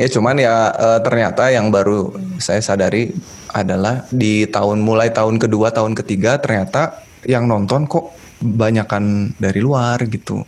Ya 0.00 0.08
cuman 0.08 0.40
ya 0.40 0.72
e, 0.72 0.88
ternyata 1.04 1.52
yang 1.52 1.68
baru 1.68 2.16
saya 2.40 2.64
sadari 2.64 3.12
adalah 3.52 4.08
di 4.08 4.48
tahun 4.48 4.80
mulai 4.80 5.12
tahun 5.12 5.36
kedua, 5.36 5.68
tahun 5.68 5.92
ketiga 5.92 6.40
ternyata 6.40 7.04
yang 7.28 7.44
nonton 7.44 7.84
kok 7.84 8.08
banyakan 8.40 9.36
dari 9.36 9.60
luar 9.60 10.00
gitu. 10.08 10.42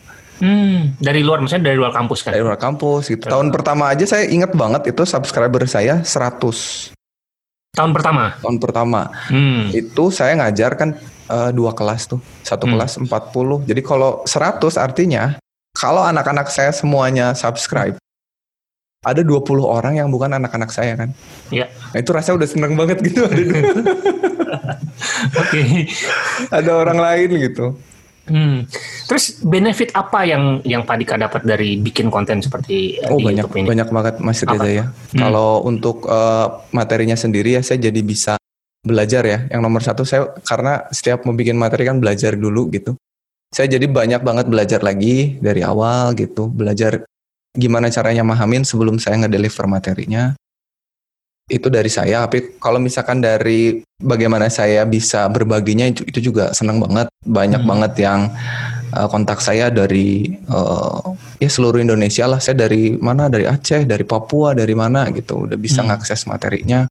Hmm, 0.45 0.93
dari 1.01 1.25
luar 1.25 1.41
maksudnya 1.41 1.73
dari 1.73 1.81
luar 1.81 1.89
kampus 1.97 2.21
kan? 2.21 2.37
Dari 2.37 2.45
luar 2.45 2.61
kampus 2.61 3.09
gitu. 3.09 3.33
Tahun 3.33 3.49
pertama 3.49 3.89
aja 3.89 4.05
saya 4.05 4.29
ingat 4.29 4.53
banget 4.53 4.93
itu 4.93 5.09
subscriber 5.09 5.65
saya 5.65 6.05
100. 6.05 6.93
Tahun 7.73 7.91
pertama? 7.97 8.37
Tahun 8.45 8.61
pertama. 8.61 9.09
Hmm. 9.33 9.73
Itu 9.73 10.13
saya 10.13 10.37
ngajar 10.37 10.77
kan 10.77 11.01
uh, 11.33 11.49
dua 11.49 11.73
kelas 11.73 12.13
tuh. 12.13 12.21
Satu 12.45 12.69
hmm. 12.69 12.73
kelas 12.77 12.93
40. 13.09 13.71
Jadi 13.73 13.81
kalau 13.81 14.21
100 14.29 14.61
artinya 14.77 15.41
kalau 15.73 16.05
anak-anak 16.05 16.53
saya 16.53 16.77
semuanya 16.77 17.33
subscribe 17.33 17.97
ada 19.05 19.21
20 19.21 19.65
orang 19.65 20.01
yang 20.01 20.09
bukan 20.13 20.33
anak-anak 20.33 20.73
saya 20.73 20.97
kan. 20.97 21.13
Iya. 21.53 21.69
Nah, 21.69 21.99
itu 22.01 22.11
rasanya 22.13 22.37
udah 22.41 22.49
seneng 22.49 22.73
banget 22.77 23.01
gitu. 23.05 23.25
Oke. 23.33 23.41
okay. 25.41 25.69
ada 26.49 26.73
orang 26.73 27.01
lain 27.01 27.29
gitu. 27.49 27.77
Hmm. 28.25 28.65
Terus 29.05 29.45
benefit 29.45 29.93
apa 29.93 30.25
yang 30.25 30.65
yang 30.65 30.83
Pak 30.89 30.97
Dika 30.97 31.15
dapat 31.21 31.45
dari 31.45 31.77
bikin 31.77 32.09
konten 32.09 32.41
seperti 32.41 32.97
oh, 33.05 33.21
di 33.21 33.25
banyak, 33.25 33.45
YouTube 33.45 33.61
ini? 33.61 33.69
banyak 33.69 33.89
banget 33.93 34.15
Mas 34.25 34.41
Reza 34.41 34.69
ya. 34.69 34.85
Hmm. 34.89 35.19
Kalau 35.21 35.61
untuk 35.65 36.09
uh, 36.09 36.65
materinya 36.73 37.17
sendiri 37.17 37.61
ya 37.61 37.63
saya 37.63 37.81
jadi 37.81 38.01
bisa 38.01 38.41
belajar 38.81 39.23
ya. 39.29 39.39
Yang 39.53 39.61
nomor 39.61 39.83
satu 39.85 40.03
saya 40.09 40.33
karena 40.45 40.89
setiap 40.89 41.29
mau 41.29 41.37
bikin 41.37 41.57
materi 41.61 41.85
kan 41.85 42.01
belajar 42.01 42.37
dulu 42.37 42.73
gitu. 42.73 42.97
Saya 43.53 43.71
jadi 43.71 43.87
banyak 43.87 44.25
banget 44.25 44.47
belajar 44.49 44.81
lagi 44.81 45.37
dari 45.39 45.61
awal 45.61 46.17
gitu. 46.17 46.49
Belajar 46.49 47.05
gimana 47.55 47.87
caranya 47.93 48.27
mahamin 48.27 48.67
sebelum 48.67 48.99
saya 48.99 49.21
ngedeliver 49.21 49.71
materinya 49.71 50.35
itu 51.49 51.69
dari 51.69 51.91
saya. 51.93 52.25
Tapi 52.25 52.57
kalau 52.57 52.81
misalkan 52.81 53.21
dari 53.21 53.85
bagaimana 54.01 54.49
saya 54.49 54.89
bisa 54.89 55.29
berbaginya 55.29 55.85
itu, 55.85 56.03
itu 56.09 56.33
juga 56.33 56.53
senang 56.57 56.81
banget. 56.81 57.13
Banyak 57.25 57.63
hmm. 57.63 57.71
banget 57.71 57.93
yang 58.01 58.21
uh, 58.97 59.09
kontak 59.13 59.45
saya 59.45 59.69
dari 59.69 60.33
uh, 60.49 61.13
ya 61.41 61.49
seluruh 61.51 61.81
Indonesia 61.81 62.25
lah. 62.25 62.41
Saya 62.41 62.65
dari 62.65 62.97
mana? 62.97 63.29
Dari 63.29 63.45
Aceh 63.45 63.85
dari 63.85 64.05
Papua 64.09 64.57
dari 64.57 64.73
mana 64.73 65.09
gitu. 65.13 65.45
Udah 65.45 65.59
bisa 65.61 65.85
hmm. 65.85 65.89
ngakses 65.93 66.25
materinya. 66.25 66.89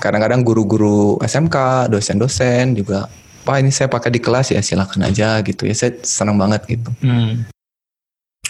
Kadang-kadang 0.00 0.42
guru-guru 0.42 1.20
SMK 1.22 1.86
dosen-dosen 1.92 2.74
juga 2.74 3.06
pak 3.42 3.58
ini 3.58 3.74
saya 3.74 3.90
pakai 3.90 4.14
di 4.14 4.22
kelas 4.22 4.54
ya 4.54 4.62
silakan 4.62 5.06
aja 5.06 5.38
gitu 5.44 5.68
ya. 5.68 5.74
Saya 5.76 6.00
senang 6.00 6.40
banget 6.40 6.64
gitu. 6.66 6.90
Hmm. 7.04 7.44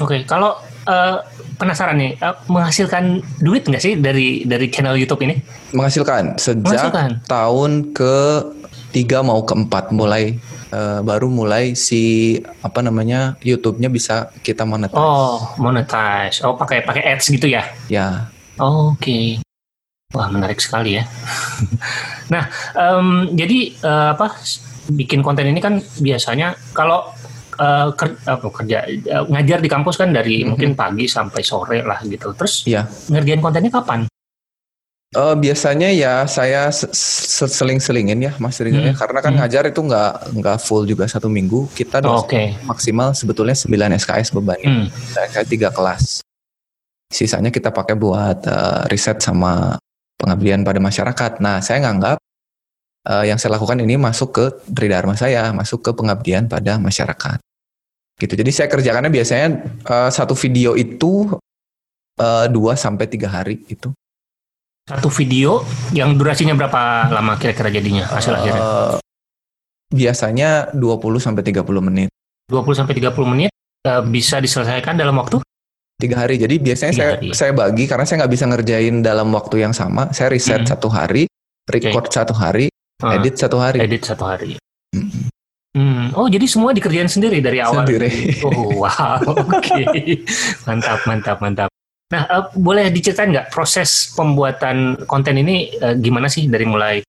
Oke, 0.01 0.16
okay, 0.16 0.20
kalau 0.25 0.57
uh, 0.87 1.23
penasaran 1.59 1.99
nih, 1.99 2.12
uh, 2.23 2.37
menghasilkan 2.51 3.23
duit 3.42 3.66
nggak 3.66 3.83
sih 3.83 3.95
dari 3.99 4.47
dari 4.47 4.66
channel 4.68 4.99
YouTube 4.99 5.23
ini? 5.27 5.38
Menghasilkan 5.77 6.38
sejak 6.38 6.62
menghasilkan. 6.64 7.11
tahun 7.27 7.92
ke 7.97 8.16
tiga 8.92 9.25
mau 9.25 9.40
ke 9.42 9.57
empat 9.57 9.90
mulai 9.90 10.37
uh, 10.73 11.01
baru 11.05 11.29
mulai 11.33 11.73
si 11.77 12.37
apa 12.64 12.81
namanya 12.85 13.37
YouTube-nya 13.45 13.88
bisa 13.92 14.33
kita 14.45 14.64
monetize. 14.64 14.99
Oh, 14.99 15.57
monetize. 15.61 16.40
Oh, 16.45 16.57
pakai 16.57 16.85
pakai 16.85 17.03
ads 17.16 17.29
gitu 17.29 17.47
ya? 17.47 17.64
Ya. 17.87 18.33
Oh, 18.61 18.97
Oke. 18.97 19.01
Okay. 19.01 19.27
Wah, 20.12 20.29
menarik 20.29 20.61
sekali 20.61 21.01
ya. 21.01 21.09
nah, 22.33 22.45
um, 22.77 23.33
jadi 23.33 23.73
uh, 23.81 24.12
apa? 24.12 24.37
Bikin 24.92 25.23
konten 25.25 25.47
ini 25.47 25.62
kan 25.62 25.79
biasanya 26.03 26.59
kalau 26.77 27.14
uh, 27.62 27.88
ker, 27.94 28.18
apa, 28.27 28.46
kerja 28.51 28.79
uh, 28.90 29.25
ngajar 29.31 29.59
di 29.62 29.70
kampus 29.70 29.94
kan 29.94 30.11
dari 30.11 30.42
mm 30.42 30.42
-hmm. 30.42 30.48
mungkin 30.51 30.70
pagi 30.75 31.07
sampai 31.07 31.42
sore 31.46 31.79
lah 31.87 32.03
gitu. 32.03 32.35
Terus 32.35 32.66
yeah. 32.66 32.90
ngerjain 33.07 33.38
kontennya 33.38 33.70
kapan? 33.70 34.11
Uh, 35.12 35.37
biasanya 35.37 35.92
ya 35.92 36.25
saya 36.25 36.72
seling-selingin 36.72 38.16
ya 38.16 38.33
Mas 38.40 38.57
Rizal 38.57 38.81
ya. 38.81 38.96
hmm. 38.96 39.01
karena 39.05 39.20
kan 39.20 39.37
hmm. 39.37 39.40
ngajar 39.44 39.64
itu 39.68 39.81
nggak 39.85 40.12
nggak 40.40 40.57
full 40.64 40.88
juga 40.88 41.05
satu 41.05 41.29
minggu 41.29 41.68
kita 41.77 42.01
oh, 42.09 42.25
okay. 42.25 42.57
maksimal 42.64 43.12
sebetulnya 43.12 43.53
9 43.53 43.77
SKS 44.01 44.33
bebannya 44.33 44.88
hmm. 44.88 44.88
SKS 45.29 45.48
tiga 45.53 45.68
kelas 45.68 46.25
sisanya 47.12 47.53
kita 47.53 47.68
pakai 47.77 47.92
buat 47.92 48.40
uh, 48.48 48.88
riset 48.88 49.20
sama 49.20 49.77
pengabdian 50.16 50.64
pada 50.64 50.81
masyarakat 50.81 51.44
nah 51.44 51.61
saya 51.61 51.85
nganggap 51.85 52.16
uh, 53.09 53.25
yang 53.27 53.38
saya 53.38 53.59
lakukan 53.59 53.79
ini 53.83 53.98
masuk 53.98 54.31
ke 54.35 54.44
Tridharma 54.70 55.18
saya, 55.18 55.51
masuk 55.55 55.83
ke 55.83 55.90
pengabdian 55.94 56.46
pada 56.46 56.79
masyarakat. 56.79 57.38
Gitu. 58.18 58.33
Jadi 58.38 58.51
saya 58.53 58.68
kerjakannya 58.70 59.11
biasanya 59.11 59.46
uh, 59.88 60.11
satu 60.12 60.37
video 60.37 60.77
itu 60.79 61.33
uh, 62.20 62.46
dua 62.48 62.77
sampai 62.79 63.09
tiga 63.09 63.33
hari 63.33 63.64
itu. 63.66 63.90
Satu 64.83 65.09
video 65.14 65.62
yang 65.94 66.18
durasinya 66.18 66.59
berapa 66.59 67.12
lama 67.12 67.38
kira-kira 67.38 67.70
jadinya 67.70 68.05
hasil 68.11 68.35
akhirnya? 68.35 68.62
Uh, 68.62 68.94
biasanya 69.94 70.75
20 70.75 71.22
sampai 71.22 71.42
30 71.46 71.62
menit. 71.87 72.11
20 72.51 72.81
sampai 72.83 72.94
30 72.98 73.14
menit 73.31 73.53
uh, 73.87 74.03
bisa 74.03 74.42
diselesaikan 74.42 74.98
dalam 74.98 75.14
waktu? 75.22 75.38
Tiga 76.03 76.27
hari. 76.27 76.35
Jadi 76.35 76.59
biasanya 76.59 76.92
saya 76.98 77.11
hari. 77.14 77.31
saya 77.31 77.53
bagi 77.55 77.87
karena 77.87 78.03
saya 78.03 78.27
nggak 78.27 78.33
bisa 78.35 78.44
ngerjain 78.51 78.94
dalam 79.07 79.31
waktu 79.31 79.62
yang 79.62 79.70
sama. 79.70 80.11
Saya 80.11 80.35
riset 80.35 80.66
hmm. 80.66 80.70
satu 80.75 80.90
hari, 80.90 81.31
record 81.70 82.11
okay. 82.11 82.16
satu 82.18 82.35
hari, 82.35 82.66
Ah. 83.03 83.18
edit 83.18 83.35
satu 83.35 83.59
hari. 83.59 83.83
Edit 83.83 84.03
satu 84.07 84.25
hari. 84.25 84.55
Hmm. 84.94 85.32
Hmm. 85.72 86.12
Oh 86.12 86.28
jadi 86.28 86.44
semua 86.44 86.76
dikerjain 86.76 87.08
sendiri 87.08 87.40
dari 87.40 87.64
awal. 87.64 87.88
Sendiri. 87.88 88.44
Oh 88.44 88.85
wow, 88.85 89.16
oke, 89.24 89.56
okay. 89.56 90.20
mantap, 90.68 91.00
mantap, 91.08 91.38
mantap. 91.40 91.68
Nah, 92.12 92.28
uh, 92.28 92.44
boleh 92.52 92.92
diceritain 92.92 93.32
nggak 93.32 93.48
proses 93.48 94.12
pembuatan 94.12 95.00
konten 95.08 95.40
ini 95.40 95.72
uh, 95.80 95.96
gimana 95.96 96.28
sih 96.28 96.44
dari 96.44 96.68
mulai? 96.68 97.00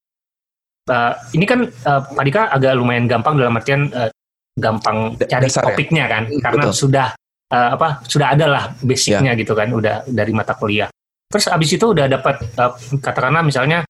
Uh, 0.88 1.12
ini 1.36 1.44
kan 1.44 1.68
uh, 1.68 2.02
Pak 2.08 2.24
Dika 2.24 2.48
agak 2.56 2.80
lumayan 2.80 3.04
gampang 3.04 3.36
dalam 3.36 3.60
artian 3.60 3.92
uh, 3.92 4.08
gampang 4.56 5.20
cari 5.20 5.52
Dasar, 5.52 5.68
ya? 5.68 5.68
topiknya 5.68 6.06
kan, 6.08 6.24
ya? 6.32 6.40
karena 6.40 6.64
Betul. 6.72 6.80
sudah 6.88 7.08
uh, 7.52 7.70
apa 7.76 7.88
sudah 8.08 8.28
ada 8.32 8.46
lah 8.48 8.64
basicnya 8.80 9.36
ya. 9.36 9.40
gitu 9.44 9.52
kan, 9.60 9.76
udah 9.76 10.08
dari 10.08 10.32
mata 10.32 10.56
kuliah. 10.56 10.88
Terus 11.28 11.52
abis 11.52 11.76
itu 11.76 11.86
udah 11.92 12.08
dapat 12.08 12.40
uh, 12.56 12.72
katakanlah 13.04 13.44
misalnya 13.44 13.84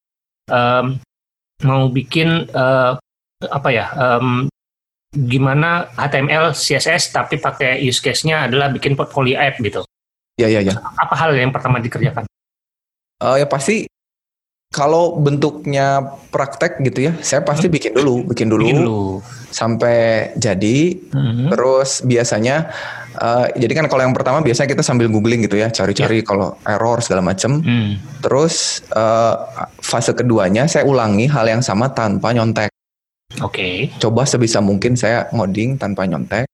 um, 0.50 0.98
mau 1.62 1.94
bikin 1.94 2.50
uh, 2.50 2.98
apa 3.54 3.70
ya 3.70 3.86
um, 3.94 4.50
gimana 5.14 5.94
HTML 5.94 6.58
CSS 6.58 7.14
tapi 7.14 7.38
pakai 7.38 7.78
use 7.86 8.02
case-nya 8.02 8.50
adalah 8.50 8.74
bikin 8.74 8.98
portfolio 8.98 9.38
app 9.38 9.62
gitu. 9.62 9.86
Ya 10.42 10.50
ya 10.50 10.66
ya. 10.66 10.74
Apa 10.98 11.14
hal 11.14 11.38
yang 11.38 11.54
pertama 11.54 11.78
dikerjakan? 11.78 12.26
Uh, 13.22 13.38
ya 13.38 13.46
pasti 13.46 13.86
kalau 14.74 15.22
bentuknya 15.22 16.02
praktek 16.34 16.82
gitu 16.82 17.06
ya, 17.06 17.14
saya 17.22 17.46
pasti 17.46 17.70
hmm. 17.70 17.76
bikin 17.78 17.92
dulu, 17.94 18.16
bikin 18.26 18.50
dulu, 18.50 18.66
bikin 18.66 18.82
dulu. 18.82 19.22
sampai 19.54 20.34
jadi. 20.34 20.98
Hmm. 21.14 21.54
Terus 21.54 22.02
biasanya, 22.02 22.74
uh, 23.22 23.46
jadi 23.54 23.70
kan 23.78 23.86
kalau 23.86 24.02
yang 24.02 24.18
pertama 24.18 24.42
biasanya 24.42 24.74
kita 24.74 24.82
sambil 24.82 25.14
googling 25.14 25.46
gitu 25.46 25.62
ya, 25.62 25.70
cari-cari 25.70 26.26
yeah. 26.26 26.26
kalau 26.26 26.58
error 26.66 26.98
segala 27.06 27.22
macam. 27.22 27.62
Hmm. 27.62 28.02
Terus 28.26 28.82
uh, 28.98 29.70
fase 29.78 30.18
keduanya 30.18 30.66
saya 30.66 30.90
ulangi 30.90 31.30
hal 31.30 31.46
yang 31.46 31.62
sama 31.62 31.94
tanpa 31.94 32.34
nyontek. 32.34 32.73
Oke. 33.42 33.90
Okay. 33.90 33.98
Coba 33.98 34.28
sebisa 34.28 34.62
mungkin 34.62 34.94
saya 34.94 35.26
ngoding 35.34 35.82
tanpa 35.82 36.06
nyontek. 36.06 36.46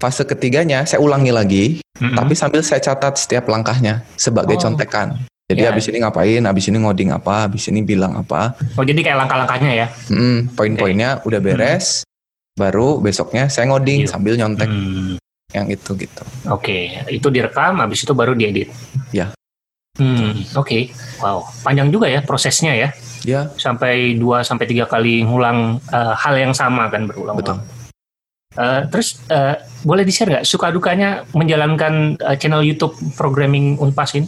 Fase 0.00 0.24
ketiganya 0.24 0.86
saya 0.88 1.02
ulangi 1.02 1.28
lagi, 1.28 1.64
mm 1.80 2.00
-hmm. 2.00 2.16
tapi 2.16 2.32
sambil 2.32 2.64
saya 2.64 2.80
catat 2.80 3.20
setiap 3.20 3.50
langkahnya 3.50 4.06
sebagai 4.16 4.56
oh. 4.56 4.62
contekan. 4.62 5.20
Jadi 5.50 5.66
ya. 5.66 5.74
abis 5.74 5.90
ini 5.90 5.98
ngapain, 5.98 6.42
abis 6.46 6.64
ini 6.70 6.78
ngoding 6.78 7.10
apa, 7.10 7.50
abis 7.50 7.74
ini 7.74 7.82
bilang 7.82 8.14
apa. 8.14 8.54
Oh 8.78 8.86
jadi 8.86 9.02
kayak 9.02 9.26
langkah-langkahnya 9.26 9.70
ya? 9.74 9.86
Hmm, 10.06 10.46
poin-poinnya 10.54 11.18
okay. 11.18 11.26
udah 11.26 11.40
beres, 11.42 12.06
hmm. 12.06 12.54
baru 12.54 13.02
besoknya 13.02 13.50
saya 13.50 13.66
ngoding 13.66 14.06
Yuk. 14.06 14.10
sambil 14.14 14.38
nyontek. 14.38 14.70
Hmm. 14.70 15.18
Yang 15.50 15.66
itu 15.74 15.90
gitu. 16.06 16.22
Oke, 16.46 16.94
okay. 16.94 17.10
itu 17.10 17.26
direkam, 17.34 17.82
abis 17.82 18.06
itu 18.06 18.14
baru 18.14 18.38
diedit. 18.38 18.70
Ya. 19.10 19.34
Hmm, 19.98 20.38
oke. 20.54 20.70
Okay. 20.70 20.82
Wow, 21.18 21.42
panjang 21.66 21.90
juga 21.90 22.06
ya 22.06 22.22
prosesnya 22.22 22.70
ya? 22.78 22.94
Ya. 23.26 23.50
Sampai 23.56 24.16
dua 24.16 24.44
sampai 24.44 24.68
tiga 24.68 24.88
kali 24.88 25.24
ngulang 25.24 25.80
uh, 25.92 26.14
hal 26.16 26.34
yang 26.36 26.54
sama 26.56 26.88
kan 26.88 27.08
berulang-ulang. 27.08 27.60
Betul. 27.60 28.58
Uh, 28.58 28.82
terus 28.90 29.22
uh, 29.30 29.54
boleh 29.86 30.02
di 30.02 30.10
share 30.10 30.26
nggak 30.26 30.46
suka 30.48 30.74
dukanya 30.74 31.22
menjalankan 31.32 32.18
uh, 32.18 32.34
channel 32.34 32.66
YouTube 32.66 32.92
programming 33.14 33.78
Unpas 33.78 34.18
ini? 34.18 34.26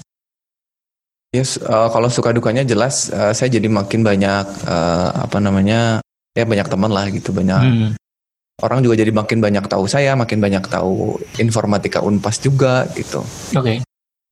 Yes, 1.34 1.58
uh, 1.58 1.88
kalau 1.90 2.12
suka 2.12 2.30
dukanya 2.30 2.62
jelas 2.62 3.10
uh, 3.10 3.32
saya 3.32 3.48
jadi 3.50 3.66
makin 3.66 4.04
banyak 4.04 4.46
uh, 4.68 5.26
apa 5.26 5.40
namanya 5.42 5.98
ya 6.38 6.44
banyak 6.44 6.68
teman 6.68 6.92
lah 6.92 7.08
gitu 7.08 7.32
banyak 7.32 7.60
hmm. 7.60 7.90
orang 8.62 8.80
juga 8.84 9.00
jadi 9.00 9.10
makin 9.10 9.40
banyak 9.40 9.64
tahu 9.66 9.84
saya, 9.90 10.14
makin 10.14 10.38
banyak 10.38 10.64
tahu 10.70 11.18
informatika 11.40 12.04
Unpas 12.04 12.38
juga 12.38 12.86
gitu. 12.94 13.24
Oke. 13.56 13.82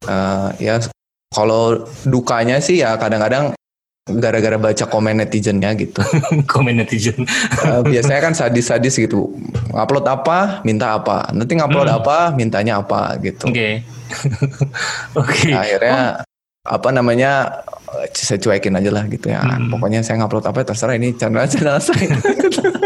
Eh, 0.08 0.48
ya 0.64 0.80
kalau 1.28 1.84
dukanya 2.08 2.56
sih 2.58 2.80
ya 2.80 2.96
kadang-kadang 2.96 3.52
gara-gara 4.18 4.58
baca 4.58 4.84
komen 4.88 5.22
netizennya 5.22 5.76
gitu. 5.78 6.02
Komen 6.52 6.82
netizen. 6.82 7.22
Eh, 7.62 7.80
biasanya 7.86 8.20
kan 8.24 8.34
sadis-sadis 8.34 8.98
gitu. 8.98 9.30
Upload 9.70 10.08
apa, 10.08 10.64
minta 10.66 10.98
apa. 10.98 11.30
Nanti 11.30 11.54
ngupload 11.54 11.86
Hmm. 11.86 11.98
apa, 12.02 12.18
mintanya 12.34 12.80
apa 12.82 13.14
gitu. 13.20 13.46
Oke. 13.46 13.84
Oke. 15.20 15.54
Akhirnya 15.54 16.26
apa 16.60 16.88
namanya 16.92 17.62
saya 18.12 18.38
cuekin 18.38 18.76
aja 18.76 18.90
lah 18.90 19.04
gitu 19.06 19.30
ya. 19.30 19.42
Hmm. 19.42 19.70
Pokoknya 19.70 20.02
saya 20.02 20.18
ngupload 20.22 20.46
apa 20.46 20.66
terserah 20.66 20.98
ini 20.98 21.14
channel-channel 21.14 21.78
saya. 21.78 22.16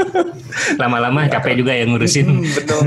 Lama-lama 0.80 1.28
capek 1.28 1.60
juga 1.60 1.72
yang 1.76 1.92
ngurusin. 1.92 2.26
Hmm, 2.28 2.44
betul. 2.44 2.84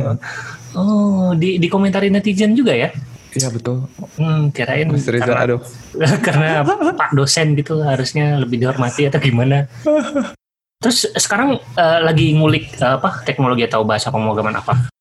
Oh, 0.77 1.33
di 1.33 1.57
di 1.57 1.67
komentari 1.67 2.09
netizen 2.09 2.53
juga 2.53 2.73
ya? 2.73 2.89
Iya 3.35 3.51
betul. 3.51 3.87
Hmm, 4.15 4.53
kirain 4.55 4.87
Mas 4.87 5.03
Reza, 5.03 5.27
karena, 5.27 5.43
aduh. 5.43 5.61
karena 6.25 6.49
Pak 6.95 7.11
dosen 7.17 7.57
gitu 7.59 7.83
harusnya 7.83 8.39
lebih 8.39 8.61
dihormati 8.63 9.09
atau 9.09 9.19
gimana? 9.19 9.67
Terus 10.83 11.09
sekarang 11.17 11.57
eh, 11.57 11.99
lagi 12.05 12.37
ngulik 12.37 12.77
eh, 12.77 12.95
apa 13.01 13.25
teknologi 13.25 13.65
atau 13.65 13.81
bahasa 13.81 14.13
pemrograman 14.13 14.61
apa? 14.61 14.93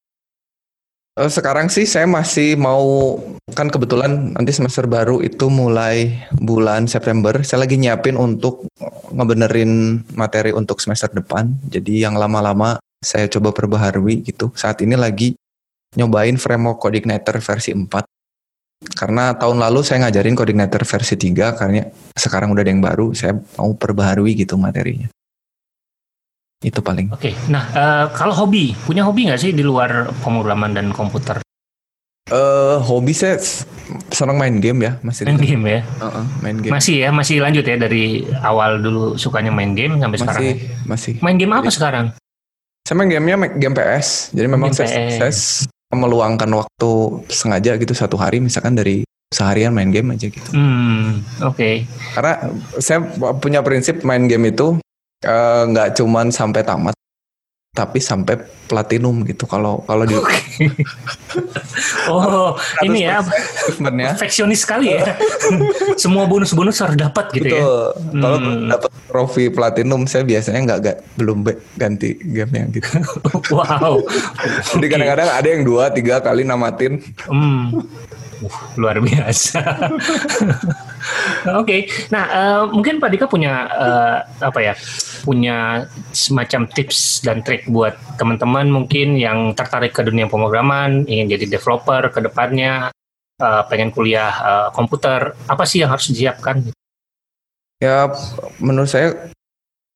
Eh, 1.16 1.30
Sekarang 1.32 1.68
sih 1.68 1.84
saya 1.84 2.08
masih 2.08 2.56
mau 2.56 3.16
kan 3.52 3.68
kebetulan 3.68 4.36
nanti 4.36 4.52
semester 4.52 4.88
baru 4.88 5.20
itu 5.20 5.52
mulai 5.52 6.28
bulan 6.32 6.88
September. 6.88 7.44
Saya 7.44 7.64
lagi 7.68 7.76
nyiapin 7.76 8.16
untuk 8.16 8.68
ngebenerin 9.12 10.04
materi 10.16 10.52
untuk 10.56 10.80
semester 10.80 11.12
depan. 11.12 11.56
Jadi 11.68 12.04
yang 12.04 12.16
lama-lama 12.16 12.80
saya 13.04 13.28
coba 13.28 13.52
perbaharui 13.52 14.24
gitu. 14.24 14.52
Saat 14.56 14.80
ini 14.80 14.96
lagi 14.96 15.36
nyobain 15.96 16.36
framework 16.40 16.80
coordinator 16.80 17.40
versi 17.40 17.72
4. 17.72 18.15
Karena 18.76 19.32
tahun 19.32 19.56
lalu 19.56 19.80
saya 19.80 20.04
ngajarin 20.04 20.36
coordinator 20.36 20.84
versi 20.84 21.16
3 21.16 21.56
karena 21.56 21.88
sekarang 22.12 22.52
udah 22.52 22.60
ada 22.60 22.72
yang 22.72 22.84
baru, 22.84 23.16
saya 23.16 23.36
mau 23.56 23.72
perbaharui 23.72 24.36
gitu 24.36 24.60
materinya. 24.60 25.08
Itu 26.60 26.80
paling. 26.84 27.12
Oke, 27.12 27.32
nah 27.48 27.64
eh, 27.72 28.04
kalau 28.12 28.36
hobi, 28.36 28.76
punya 28.84 29.04
hobi 29.04 29.28
nggak 29.28 29.40
sih 29.40 29.52
di 29.52 29.64
luar 29.64 30.12
pemrograman 30.20 30.76
dan 30.76 30.92
komputer? 30.92 31.40
Eh 32.26 32.76
hobi 32.82 33.14
saya 33.14 33.38
senang 34.10 34.34
main 34.34 34.58
game 34.58 34.82
ya, 34.82 34.92
masih 35.00 35.30
Main 35.30 35.38
game 35.38 35.64
ya? 35.68 35.80
Heeh, 35.86 36.24
main 36.42 36.56
game. 36.58 36.72
Masih 36.74 36.96
ya, 37.06 37.10
masih 37.14 37.36
lanjut 37.38 37.62
ya 37.62 37.76
dari 37.78 38.26
awal 38.42 38.82
dulu 38.82 39.14
sukanya 39.14 39.54
main 39.54 39.78
game 39.78 39.96
sampai 40.02 40.18
sekarang. 40.18 40.42
masih 40.42 40.52
ya? 40.52 40.76
masih 40.90 41.12
Main 41.22 41.36
game 41.38 41.54
apa 41.54 41.70
sekarang? 41.70 42.06
saya 42.86 43.02
main 43.02 43.10
gamenya 43.10 43.34
main 43.34 43.52
game 43.58 43.74
PS 43.74 44.30
jadi 44.30 44.46
memang 44.46 44.70
Game 44.70 44.78
saya, 44.78 45.10
PS. 45.10 45.18
saya 45.18 45.32
meluangkan 45.90 46.50
waktu 46.50 46.90
sengaja 47.28 47.78
gitu 47.78 47.94
satu 47.94 48.18
hari 48.18 48.42
misalkan 48.42 48.74
dari 48.74 49.06
seharian 49.30 49.70
main 49.70 49.90
game 49.90 50.14
aja 50.14 50.26
gitu 50.26 50.50
Hmm, 50.50 51.22
oke. 51.40 51.86
karena 52.14 52.32
saya 52.78 53.02
punya 53.38 53.62
prinsip 53.62 54.02
main 54.02 54.26
game 54.26 54.50
itu 54.50 54.78
eh, 55.22 55.62
nggak 55.66 55.94
cuman 55.94 56.30
sampai 56.30 56.62
tamat 56.62 56.94
tapi 57.76 58.00
sampai 58.00 58.34
platinum 58.66 59.20
gitu 59.22 59.44
kalau 59.44 59.84
kalau 59.84 60.02
di 60.02 60.16
Oh, 62.08 62.56
ini 62.80 63.04
ya 63.04 63.20
100% 63.20 63.28
achievementnya 63.28 64.06
perfeksionis 64.10 64.60
sekali 64.62 64.96
ya. 64.96 65.12
Semua 66.02 66.24
bonus-bonus 66.24 66.80
harus 66.80 66.96
dapat 66.96 67.28
gitu 67.30 67.46
ya. 67.46 67.60
betul 67.60 67.84
kalau 68.16 68.36
Hmm. 68.36 68.68
dapat 68.68 68.90
trofi 69.06 69.44
platinum 69.48 70.00
saya 70.04 70.22
biasanya 70.22 70.60
nggak 70.64 70.80
ga- 70.80 71.00
belum 71.14 71.38
be- 71.42 71.60
ganti 71.74 72.14
gamenya 72.16 72.66
gitu 72.72 72.88
Wow. 73.54 74.00
jadi 74.70 74.86
kadang-kadang 74.88 75.28
ada 75.30 75.48
yang 75.48 75.62
dua 75.62 75.88
tiga 75.88 76.18
kali 76.18 76.42
namatin 76.42 77.02
Hmm. 77.22 77.84
Uh, 78.36 78.52
luar 78.76 79.00
biasa. 79.00 79.62
Oke, 81.56 81.88
nah 82.12 82.24
eh, 82.28 82.62
mungkin 82.68 83.00
Pak 83.00 83.10
Dika 83.14 83.26
punya 83.30 83.64
eh, 83.70 84.18
apa 84.42 84.60
ya, 84.60 84.74
punya 85.22 85.86
semacam 86.12 86.68
tips 86.68 87.24
dan 87.24 87.40
trik 87.40 87.64
buat 87.70 87.96
teman-teman 88.20 88.68
mungkin 88.68 89.16
yang 89.16 89.54
tertarik 89.56 89.94
ke 89.96 90.02
dunia 90.04 90.28
pemrograman, 90.28 91.08
ingin 91.08 91.32
jadi 91.38 91.56
developer 91.56 92.12
ke 92.12 92.20
depannya, 92.20 92.90
eh, 93.40 93.62
pengen 93.70 93.94
kuliah 93.94 94.34
eh, 94.34 94.68
komputer, 94.76 95.32
apa 95.46 95.64
sih 95.64 95.80
yang 95.80 95.94
harus 95.94 96.10
disiapkan? 96.10 96.66
Ya, 97.80 98.12
menurut 98.60 98.90
saya 98.90 99.32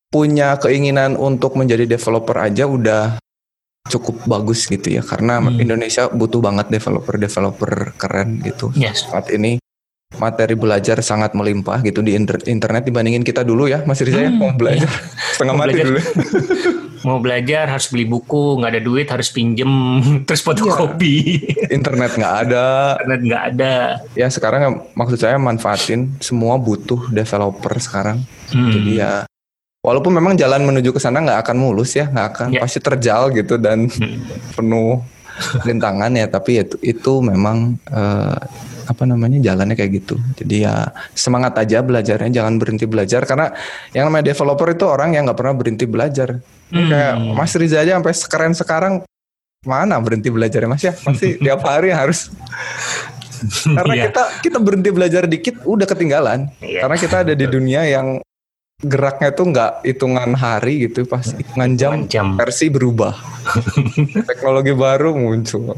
punya 0.09 0.59
keinginan 0.59 1.15
untuk 1.15 1.55
menjadi 1.55 1.87
developer 1.87 2.35
aja 2.35 2.65
udah 2.67 3.21
cukup 3.85 4.23
bagus 4.25 4.65
gitu 4.65 4.87
ya, 4.87 5.01
karena 5.01 5.39
Hmm. 5.39 5.57
Indonesia 5.57 6.05
butuh 6.07 6.39
banget 6.39 6.69
developer-developer 6.69 7.95
keren 7.95 8.39
gitu. 8.39 8.69
Yes. 8.73 9.03
Saat 9.03 9.29
ini 9.29 9.57
materi 10.13 10.53
belajar 10.53 10.99
sangat 10.99 11.31
melimpah 11.31 11.81
gitu 11.81 11.99
di 11.99 12.13
inter- 12.13 12.43
internet 12.45 12.83
dibandingin 12.83 13.21
kita 13.21 13.41
dulu 13.41 13.65
ya, 13.65 13.81
Mas 13.81 13.99
Riza 13.99 14.19
ya, 14.19 14.27
Hmm, 14.27 14.37
mau 14.37 14.51
belajar 14.51 14.91
setengah 15.33 15.51
Mau 15.51 15.59
mati 15.59 15.71
belajar. 15.71 15.85
dulu. 15.87 15.99
Mau 17.01 17.17
belajar 17.17 17.65
harus 17.65 17.89
beli 17.89 18.05
buku, 18.05 18.61
nggak 18.61 18.71
ada 18.71 18.83
duit 18.83 19.09
harus 19.09 19.33
pinjem, 19.33 19.65
terus 20.29 20.45
fotokopi, 20.45 21.41
Internet 21.67 22.13
nggak 22.13 22.35
ada. 22.45 22.93
karena 22.95 23.15
nggak 23.17 23.43
ada. 23.49 23.73
Ya 24.13 24.29
sekarang 24.29 24.61
maksud 24.93 25.17
saya 25.17 25.35
manfaatin 25.35 26.13
semua 26.19 26.55
butuh 26.55 27.09
developer 27.09 27.73
sekarang. 27.75 28.21
Hmm. 28.53 28.69
Jadi 28.69 28.91
ya 28.95 29.25
walaupun 29.81 30.13
memang 30.13 30.33
jalan 30.33 30.61
menuju 30.61 30.93
ke 30.93 31.01
sana 31.01 31.19
nggak 31.19 31.41
akan 31.41 31.57
mulus 31.57 31.93
ya, 31.93 32.05
nggak 32.07 32.27
akan 32.33 32.47
Ya. 32.53 32.61
pasti 32.61 32.79
terjal 32.79 33.33
gitu 33.33 33.57
dan 33.57 33.89
Hmm. 33.89 34.21
penuh 34.55 35.01
rintangan 35.61 36.13
ya. 36.13 36.25
Tapi 36.25 36.61
itu 36.61 36.75
itu 36.81 37.13
memang 37.19 37.75
eh, 37.89 38.37
apa 38.81 39.03
namanya 39.05 39.41
jalannya 39.41 39.73
kayak 39.73 39.91
gitu. 40.03 40.15
Jadi 40.37 40.65
ya 40.65 40.85
semangat 41.13 41.57
aja 41.57 41.81
belajarnya, 41.81 42.29
jangan 42.29 42.59
berhenti 42.59 42.85
belajar 42.85 43.25
karena 43.25 43.49
yang 43.91 44.07
namanya 44.07 44.29
developer 44.29 44.67
itu 44.69 44.85
orang 44.85 45.15
yang 45.15 45.25
nggak 45.25 45.37
pernah 45.37 45.55
berhenti 45.55 45.85
belajar. 45.85 46.37
Hmm. 46.69 46.87
Kayak 46.87 47.13
Mas 47.33 47.53
Riza 47.57 47.81
aja 47.81 47.97
sampai 47.97 48.13
sekeren 48.13 48.53
sekarang 48.53 48.93
mana 49.61 49.97
berhenti 50.01 50.29
belajarnya 50.29 50.69
Mas 50.69 50.83
ya? 50.83 50.93
Pasti 50.93 51.37
tiap 51.43 51.61
hari 51.63 51.89
harus 51.89 52.29
karena 53.65 53.93
Iya. 53.97 54.03
kita 54.09 54.23
kita 54.45 54.57
berhenti 54.61 54.89
belajar 54.93 55.25
dikit 55.25 55.65
udah 55.65 55.89
ketinggalan. 55.89 56.53
Iya. 56.61 56.85
Karena 56.85 56.97
kita 56.97 57.15
ada 57.25 57.33
di 57.33 57.45
dunia 57.45 57.81
yang 57.83 58.21
geraknya 58.81 59.29
tuh 59.31 59.45
nggak 59.53 59.85
hitungan 59.85 60.33
hari 60.33 60.89
gitu, 60.89 61.05
pas 61.05 61.23
hitungan 61.23 61.71
jam, 61.77 61.91
jam. 62.09 62.33
versi 62.37 62.67
berubah. 62.73 63.13
Teknologi 64.29 64.73
baru 64.73 65.13
muncul. 65.13 65.77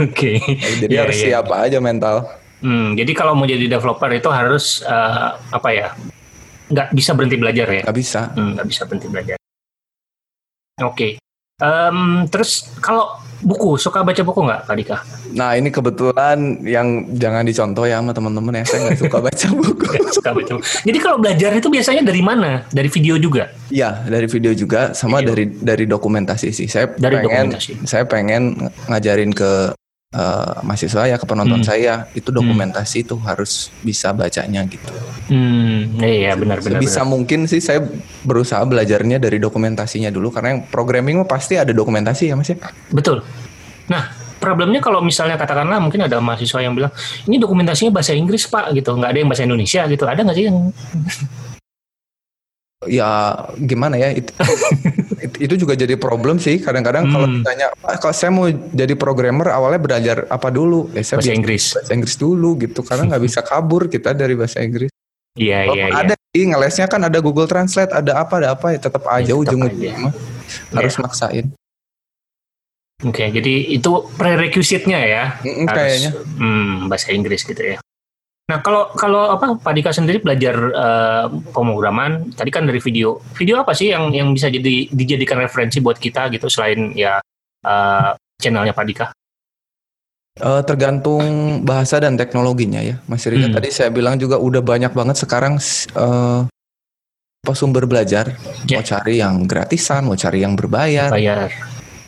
Oke. 0.00 0.40
Jadi 0.80 0.92
Iya, 0.96 1.02
harus 1.08 1.16
iya. 1.20 1.40
siap 1.40 1.48
aja 1.52 1.78
mental. 1.80 2.28
Hmm, 2.60 2.96
jadi 2.96 3.12
kalau 3.12 3.36
mau 3.36 3.44
jadi 3.44 3.68
developer 3.68 4.08
itu 4.12 4.28
harus 4.32 4.80
eh, 4.84 5.28
apa 5.36 5.68
ya? 5.72 5.88
Nggak 6.72 6.88
bisa 6.92 7.10
berhenti 7.16 7.36
belajar 7.36 7.66
ya? 7.68 7.82
Nggak 7.84 7.96
bisa. 7.96 8.20
Hmm, 8.32 8.56
nggak 8.56 8.66
bisa 8.68 8.82
berhenti 8.88 9.08
belajar. 9.08 9.36
Oke. 10.84 11.16
Em, 11.56 12.28
terus 12.28 12.68
kalau 12.84 13.16
buku 13.40 13.76
suka 13.76 14.00
baca 14.00 14.22
buku 14.22 14.40
nggak, 14.42 14.60
Kak 14.64 14.76
Dika? 14.76 14.96
Nah 15.32 15.52
ini 15.52 15.68
kebetulan 15.68 16.38
yang 16.62 17.10
jangan 17.12 17.42
dicontoh 17.42 17.84
ya 17.84 17.98
sama 17.98 18.12
teman-teman 18.12 18.60
ya. 18.60 18.64
Saya 18.64 18.78
nggak 18.86 18.98
suka 18.98 19.18
baca 19.20 19.46
buku. 19.58 19.84
Suka 20.12 20.30
baca 20.32 20.52
buku. 20.56 20.66
Jadi 20.84 20.98
kalau 20.98 21.16
belajar 21.16 21.50
itu 21.52 21.68
biasanya 21.68 22.02
dari 22.02 22.22
mana? 22.22 22.64
Dari 22.68 22.88
video 22.88 23.16
juga? 23.16 23.50
Iya 23.66 24.06
dari 24.06 24.26
video 24.26 24.52
juga 24.52 24.92
sama 24.92 25.18
Video. 25.20 25.34
dari 25.34 25.44
dari 25.52 25.84
dokumentasi 25.84 26.48
sih. 26.50 26.66
Saya 26.66 26.86
Dari 26.88 27.20
pengen 27.20 27.50
dokumentasi. 27.52 27.72
saya 27.84 28.04
pengen 28.06 28.42
ngajarin 28.86 29.32
ke 29.32 29.74
eh, 30.14 30.54
mahasiswa 30.62 31.02
ya 31.10 31.16
ke 31.18 31.26
penonton 31.26 31.60
Hmm. 31.60 31.66
saya 31.66 32.06
itu 32.14 32.30
dokumentasi 32.30 33.02
tuh 33.02 33.18
harus 33.26 33.74
bisa 33.82 34.14
bacanya 34.14 34.62
gitu. 34.70 34.86
Hmm, 35.26 35.98
iya 35.98 36.38
benar 36.38 36.62
benar. 36.62 36.78
Bisa 36.78 37.02
benar. 37.02 37.10
mungkin 37.10 37.50
sih 37.50 37.58
saya 37.58 37.82
berusaha 38.22 38.62
belajarnya 38.62 39.18
dari 39.18 39.42
dokumentasinya 39.42 40.14
dulu 40.14 40.30
karena 40.30 40.54
yang 40.54 40.62
programming 40.70 41.26
pasti 41.26 41.58
ada 41.58 41.74
dokumentasi 41.74 42.30
ya 42.30 42.38
Mas 42.38 42.54
ya. 42.54 42.58
Betul. 42.94 43.26
Nah, 43.90 44.06
problemnya 44.38 44.78
kalau 44.78 45.02
misalnya 45.02 45.34
katakanlah 45.34 45.82
mungkin 45.82 46.06
ada 46.06 46.22
mahasiswa 46.22 46.62
yang 46.62 46.78
bilang 46.78 46.94
ini 47.26 47.42
dokumentasinya 47.42 47.90
bahasa 47.90 48.14
Inggris 48.14 48.46
pak 48.46 48.70
gitu, 48.78 48.94
nggak 48.94 49.10
ada 49.10 49.18
yang 49.18 49.28
bahasa 49.30 49.42
Indonesia 49.42 49.82
gitu. 49.90 50.04
Ada 50.06 50.20
nggak 50.22 50.36
sih 50.38 50.46
yang 50.46 50.58
Ya 52.86 53.34
gimana 53.58 53.94
ya 53.94 54.10
itu, 54.10 54.30
it- 55.24 55.40
itu 55.40 55.54
juga 55.56 55.74
jadi 55.74 55.94
problem 55.94 56.36
sih 56.36 56.56
kadang-kadang 56.56 57.06
kalau 57.06 57.26
Hmm. 57.26 57.40
ditanya 57.40 57.66
"Pak, 57.76 57.98
kalau 57.98 58.14
saya 58.14 58.30
mau 58.30 58.46
jadi 58.48 58.94
programmer 58.94 59.50
awalnya 59.50 59.78
belajar 59.78 60.16
apa 60.26 60.48
dulu? 60.48 60.88
Ya 60.90 61.02
saya 61.02 61.18
bahasa 61.18 61.32
Inggris? 61.32 61.64
bahasa 61.72 61.92
Inggris 61.92 62.16
dulu 62.16 62.50
gitu 62.56 62.80
karena 62.80 63.02
nggak 63.08 63.22
bisa 63.22 63.40
kabur 63.40 63.86
kita 63.86 64.10
dari 64.10 64.32
bahasa 64.32 64.60
Inggris. 64.60 64.88
Iya 65.34 65.68
iya 65.68 65.84
iya. 65.86 65.94
ada 65.94 66.14
sih 66.26 66.44
ngelesnya 66.44 66.86
kan 66.86 67.02
ada 67.02 67.18
Google 67.18 67.44
Translate, 67.44 67.92
ada 67.92 68.18
apa 68.18 68.40
ada 68.40 68.48
apa 68.54 68.72
ya 68.72 68.78
tetap 68.78 69.04
aja 69.04 69.26
tetap 69.26 69.36
ujung-ujungnya 69.36 69.94
mah 70.00 70.14
harus 70.72 70.96
maksain. 70.96 71.52
Oke, 73.04 73.28
jadi 73.28 73.76
itu 73.76 73.92
prerequisite-nya 74.16 75.00
ya. 75.04 75.24
Mm, 75.44 75.68
Harus, 75.68 75.76
kayaknya. 75.76 76.10
hmm, 76.16 76.88
bahasa 76.88 77.12
Inggris 77.12 77.44
gitu 77.44 77.60
ya. 77.60 77.76
Nah, 78.46 78.62
kalau 78.62 78.94
kalau 78.94 79.34
apa 79.34 79.58
Pak 79.58 79.74
Dika 79.74 79.90
sendiri 79.90 80.22
belajar 80.22 80.54
uh, 80.70 81.26
pemrograman, 81.50 82.30
tadi 82.30 82.54
kan 82.54 82.62
dari 82.62 82.78
video. 82.78 83.18
Video 83.34 83.58
apa 83.58 83.74
sih 83.74 83.90
yang 83.90 84.14
yang 84.14 84.30
bisa 84.30 84.46
jadi 84.46 84.86
dijadikan 84.86 85.42
referensi 85.42 85.82
buat 85.82 85.98
kita 85.98 86.30
gitu 86.30 86.46
selain 86.46 86.94
ya 86.94 87.18
uh, 87.66 88.10
channelnya 88.38 88.70
Pak 88.70 88.86
Dika? 88.86 89.06
Uh, 90.38 90.62
tergantung 90.62 91.58
bahasa 91.66 91.98
dan 91.98 92.14
teknologinya 92.14 92.78
ya, 92.78 93.02
Mas 93.10 93.26
Rika. 93.26 93.50
Hmm. 93.50 93.56
Tadi 93.58 93.68
saya 93.74 93.90
bilang 93.90 94.14
juga 94.14 94.38
udah 94.38 94.62
banyak 94.62 94.94
banget 94.94 95.16
sekarang 95.18 95.58
uh, 95.98 96.46
apa 97.42 97.52
sumber 97.58 97.90
belajar. 97.90 98.30
Yeah. 98.70 98.78
Mau 98.78 98.86
cari 98.86 99.14
yang 99.26 99.34
gratisan, 99.50 100.06
mau 100.06 100.14
cari 100.14 100.46
yang 100.46 100.54
berbayar. 100.54 101.10
Bayar. 101.10 101.50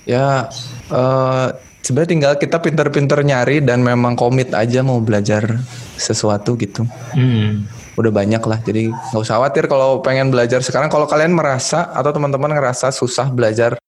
Ya, 0.07 0.47
uh, 0.95 1.51
sebenarnya 1.89 2.13
tinggal 2.13 2.33
kita 2.37 2.61
pinter-pinter 2.61 3.25
nyari 3.25 3.65
dan 3.65 3.81
memang 3.81 4.13
komit 4.13 4.53
aja 4.53 4.85
mau 4.85 5.01
belajar 5.01 5.57
sesuatu 5.97 6.53
gitu. 6.61 6.85
Hmm. 7.17 7.65
Udah 7.97 8.13
banyak 8.13 8.45
lah, 8.45 8.61
jadi 8.61 8.93
nggak 8.93 9.25
usah 9.25 9.41
khawatir 9.41 9.65
kalau 9.73 10.05
pengen 10.05 10.29
belajar 10.29 10.61
sekarang. 10.61 10.93
Kalau 10.93 11.09
kalian 11.09 11.33
merasa 11.33 11.89
atau 11.89 12.13
teman-teman 12.13 12.53
ngerasa 12.53 12.93
susah 12.93 13.33
belajar 13.33 13.81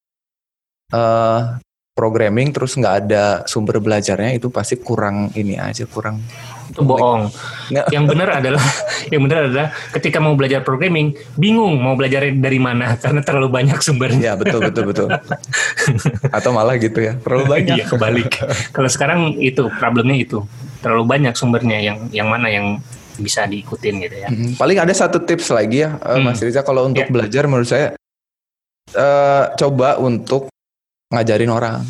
uh, 0.97 1.61
programming 1.93 2.57
terus 2.57 2.73
nggak 2.81 2.97
ada 3.05 3.45
sumber 3.45 3.77
belajarnya 3.85 4.41
itu 4.41 4.49
pasti 4.49 4.81
kurang 4.81 5.29
ini 5.37 5.61
aja 5.61 5.85
kurang 5.85 6.25
itu 6.71 6.83
bohong. 6.87 7.29
Yang 7.71 8.05
benar 8.15 8.29
adalah 8.39 8.65
yang 9.13 9.23
benar 9.27 9.39
adalah 9.51 9.69
ketika 9.99 10.23
mau 10.23 10.39
belajar 10.39 10.63
programming 10.63 11.13
bingung 11.35 11.77
mau 11.83 11.99
belajar 11.99 12.31
dari 12.31 12.59
mana 12.63 12.95
karena 13.03 13.21
terlalu 13.27 13.49
banyak 13.51 13.79
sumbernya. 13.83 14.23
Ya 14.23 14.35
betul 14.39 14.63
betul 14.63 14.85
betul. 14.89 15.09
Atau 16.37 16.55
malah 16.55 16.79
gitu 16.79 17.03
ya 17.03 17.19
terlalu 17.19 17.45
banyak. 17.51 17.77
Iya 17.83 17.85
kebalik. 17.91 18.31
Kalau 18.71 18.89
sekarang 18.89 19.35
itu 19.43 19.67
problemnya 19.77 20.17
itu 20.17 20.47
terlalu 20.81 21.05
banyak 21.05 21.35
sumbernya 21.37 21.79
yang 21.83 21.99
yang 22.15 22.29
mana 22.31 22.49
yang 22.49 22.79
bisa 23.21 23.45
diikutin 23.45 24.01
gitu 24.01 24.17
ya. 24.17 24.29
Hmm, 24.33 24.57
paling 24.57 24.81
ada 24.81 24.95
satu 24.97 25.21
tips 25.21 25.53
lagi 25.53 25.85
ya, 25.85 26.01
hmm. 26.01 26.25
Mas 26.25 26.41
Riza 26.41 26.65
kalau 26.65 26.89
untuk 26.89 27.05
yeah. 27.05 27.13
belajar 27.13 27.45
menurut 27.45 27.69
saya 27.69 27.93
uh, 28.97 29.53
coba 29.61 30.01
untuk 30.01 30.49
ngajarin 31.13 31.53
orang. 31.53 31.85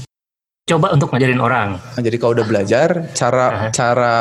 Coba 0.66 0.90
untuk 0.90 1.14
ngajarin 1.14 1.38
orang. 1.38 1.78
Nah, 1.78 2.02
jadi 2.02 2.16
kalau 2.18 2.34
udah 2.34 2.46
belajar, 2.46 2.88
cara 3.14 3.46
uh 3.46 3.54
-huh. 3.54 3.70
cara 3.70 4.14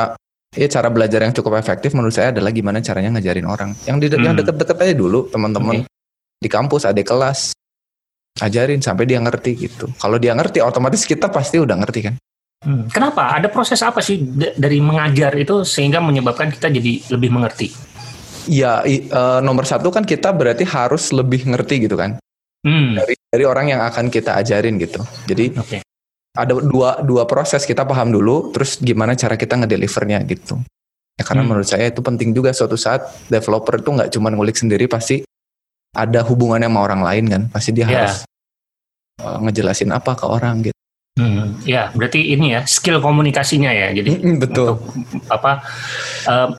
ya 0.53 0.67
cara 0.69 0.89
belajar 0.89 1.21
yang 1.21 1.33
cukup 1.35 1.62
efektif 1.62 1.93
menurut 1.93 2.13
saya 2.13 2.33
adalah 2.33 2.49
gimana 2.49 2.81
caranya 2.81 3.17
ngajarin 3.17 3.45
orang. 3.45 3.69
Yang 3.85 3.97
di 4.01 4.07
hmm. 4.13 4.23
yang 4.25 4.35
deket-deket 4.38 4.77
aja 4.81 4.93
dulu 4.97 5.29
teman-teman 5.29 5.85
okay. 5.85 6.41
di 6.41 6.49
kampus, 6.49 6.89
ada 6.89 7.01
kelas, 7.01 7.53
ajarin 8.41 8.81
sampai 8.81 9.05
dia 9.05 9.21
ngerti 9.21 9.51
gitu. 9.59 9.85
Kalau 9.99 10.17
dia 10.17 10.33
ngerti, 10.33 10.63
otomatis 10.63 11.05
kita 11.05 11.29
pasti 11.29 11.62
udah 11.62 11.77
ngerti 11.77 11.99
kan. 12.01 12.15
Hmm. 12.59 12.91
Kenapa? 12.91 13.39
Ada 13.39 13.47
proses 13.47 13.79
apa 13.79 14.03
sih 14.03 14.19
dari 14.35 14.83
mengajar 14.83 15.31
itu 15.39 15.63
sehingga 15.63 16.03
menyebabkan 16.03 16.51
kita 16.51 16.67
jadi 16.67 17.15
lebih 17.15 17.31
mengerti? 17.31 17.71
Ya, 18.49 18.81
uh, 18.83 19.39
nomor 19.39 19.63
satu 19.63 19.93
kan 19.93 20.03
kita 20.03 20.33
berarti 20.33 20.65
harus 20.67 21.13
lebih 21.15 21.47
ngerti 21.47 21.88
gitu 21.88 21.95
kan. 21.95 22.19
Hmm. 22.65 22.99
Dari 22.99 23.15
dari 23.29 23.45
orang 23.47 23.71
yang 23.71 23.81
akan 23.85 24.12
kita 24.12 24.35
ajarin 24.41 24.75
gitu. 24.75 24.99
Jadi 25.29 25.55
okay. 25.55 25.79
Ada 26.39 26.56
dua 26.56 27.04
dua 27.04 27.28
proses 27.28 27.67
kita 27.67 27.84
paham 27.84 28.15
dulu, 28.15 28.56
terus 28.56 28.80
gimana 28.80 29.13
cara 29.19 29.36
kita 29.36 29.60
ngedelivernya 29.60 30.23
gitu. 30.23 30.56
Ya 31.19 31.28
karena 31.28 31.43
hmm. 31.43 31.49
menurut 31.52 31.67
saya 31.67 31.91
itu 31.91 31.99
penting 31.99 32.32
juga 32.32 32.56
suatu 32.56 32.80
saat 32.80 33.04
developer 33.28 33.75
itu 33.75 33.89
nggak 33.91 34.10
cuma 34.15 34.32
ngulik 34.32 34.56
sendiri, 34.56 34.88
pasti 34.88 35.28
ada 35.91 36.23
hubungannya 36.23 36.71
sama 36.71 36.80
orang 36.80 37.02
lain 37.04 37.25
kan. 37.28 37.41
Pasti 37.52 37.75
dia 37.75 37.84
yeah. 37.84 37.91
harus 38.08 38.15
uh, 39.19 39.38
ngejelasin 39.43 39.91
apa 39.91 40.15
ke 40.15 40.23
orang 40.23 40.71
gitu. 40.71 40.78
Hmm, 41.19 41.60
ya, 41.67 41.91
berarti 41.91 42.32
ini 42.32 42.56
ya 42.56 42.63
skill 42.63 43.04
komunikasinya 43.04 43.75
ya. 43.75 43.91
Jadi 43.91 44.23
hmm, 44.23 44.38
betul. 44.39 44.80
Untuk, 44.80 44.80
apa 45.28 45.67
uh, 46.32 46.56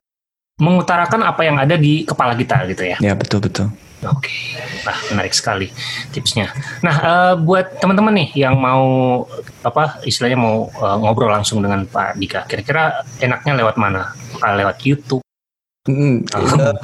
mengutarakan 0.60 1.24
apa 1.24 1.42
yang 1.42 1.56
ada 1.56 1.74
di 1.80 2.04
kepala 2.04 2.36
kita 2.36 2.68
gitu 2.68 2.84
ya. 2.84 2.96
Ya 3.00 3.16
betul 3.16 3.40
betul. 3.40 3.72
Oke, 4.00 4.32
nah 4.80 4.96
menarik 5.12 5.36
sekali 5.36 5.68
tipsnya. 6.08 6.48
Nah, 6.80 6.96
uh, 7.04 7.34
buat 7.36 7.84
teman-teman 7.84 8.16
nih 8.16 8.48
yang 8.48 8.56
mau 8.56 9.24
apa 9.60 10.00
istilahnya 10.08 10.40
mau 10.40 10.72
uh, 10.72 10.96
ngobrol 10.96 11.28
langsung 11.28 11.60
dengan 11.60 11.84
Pak 11.84 12.16
Dika, 12.16 12.48
kira-kira 12.48 13.04
enaknya 13.20 13.60
lewat 13.60 13.76
mana? 13.76 14.16
Apakah 14.32 14.56
lewat 14.56 14.80
YouTube? 14.88 15.20
Hmm, 15.84 16.24
uh, 16.32 16.76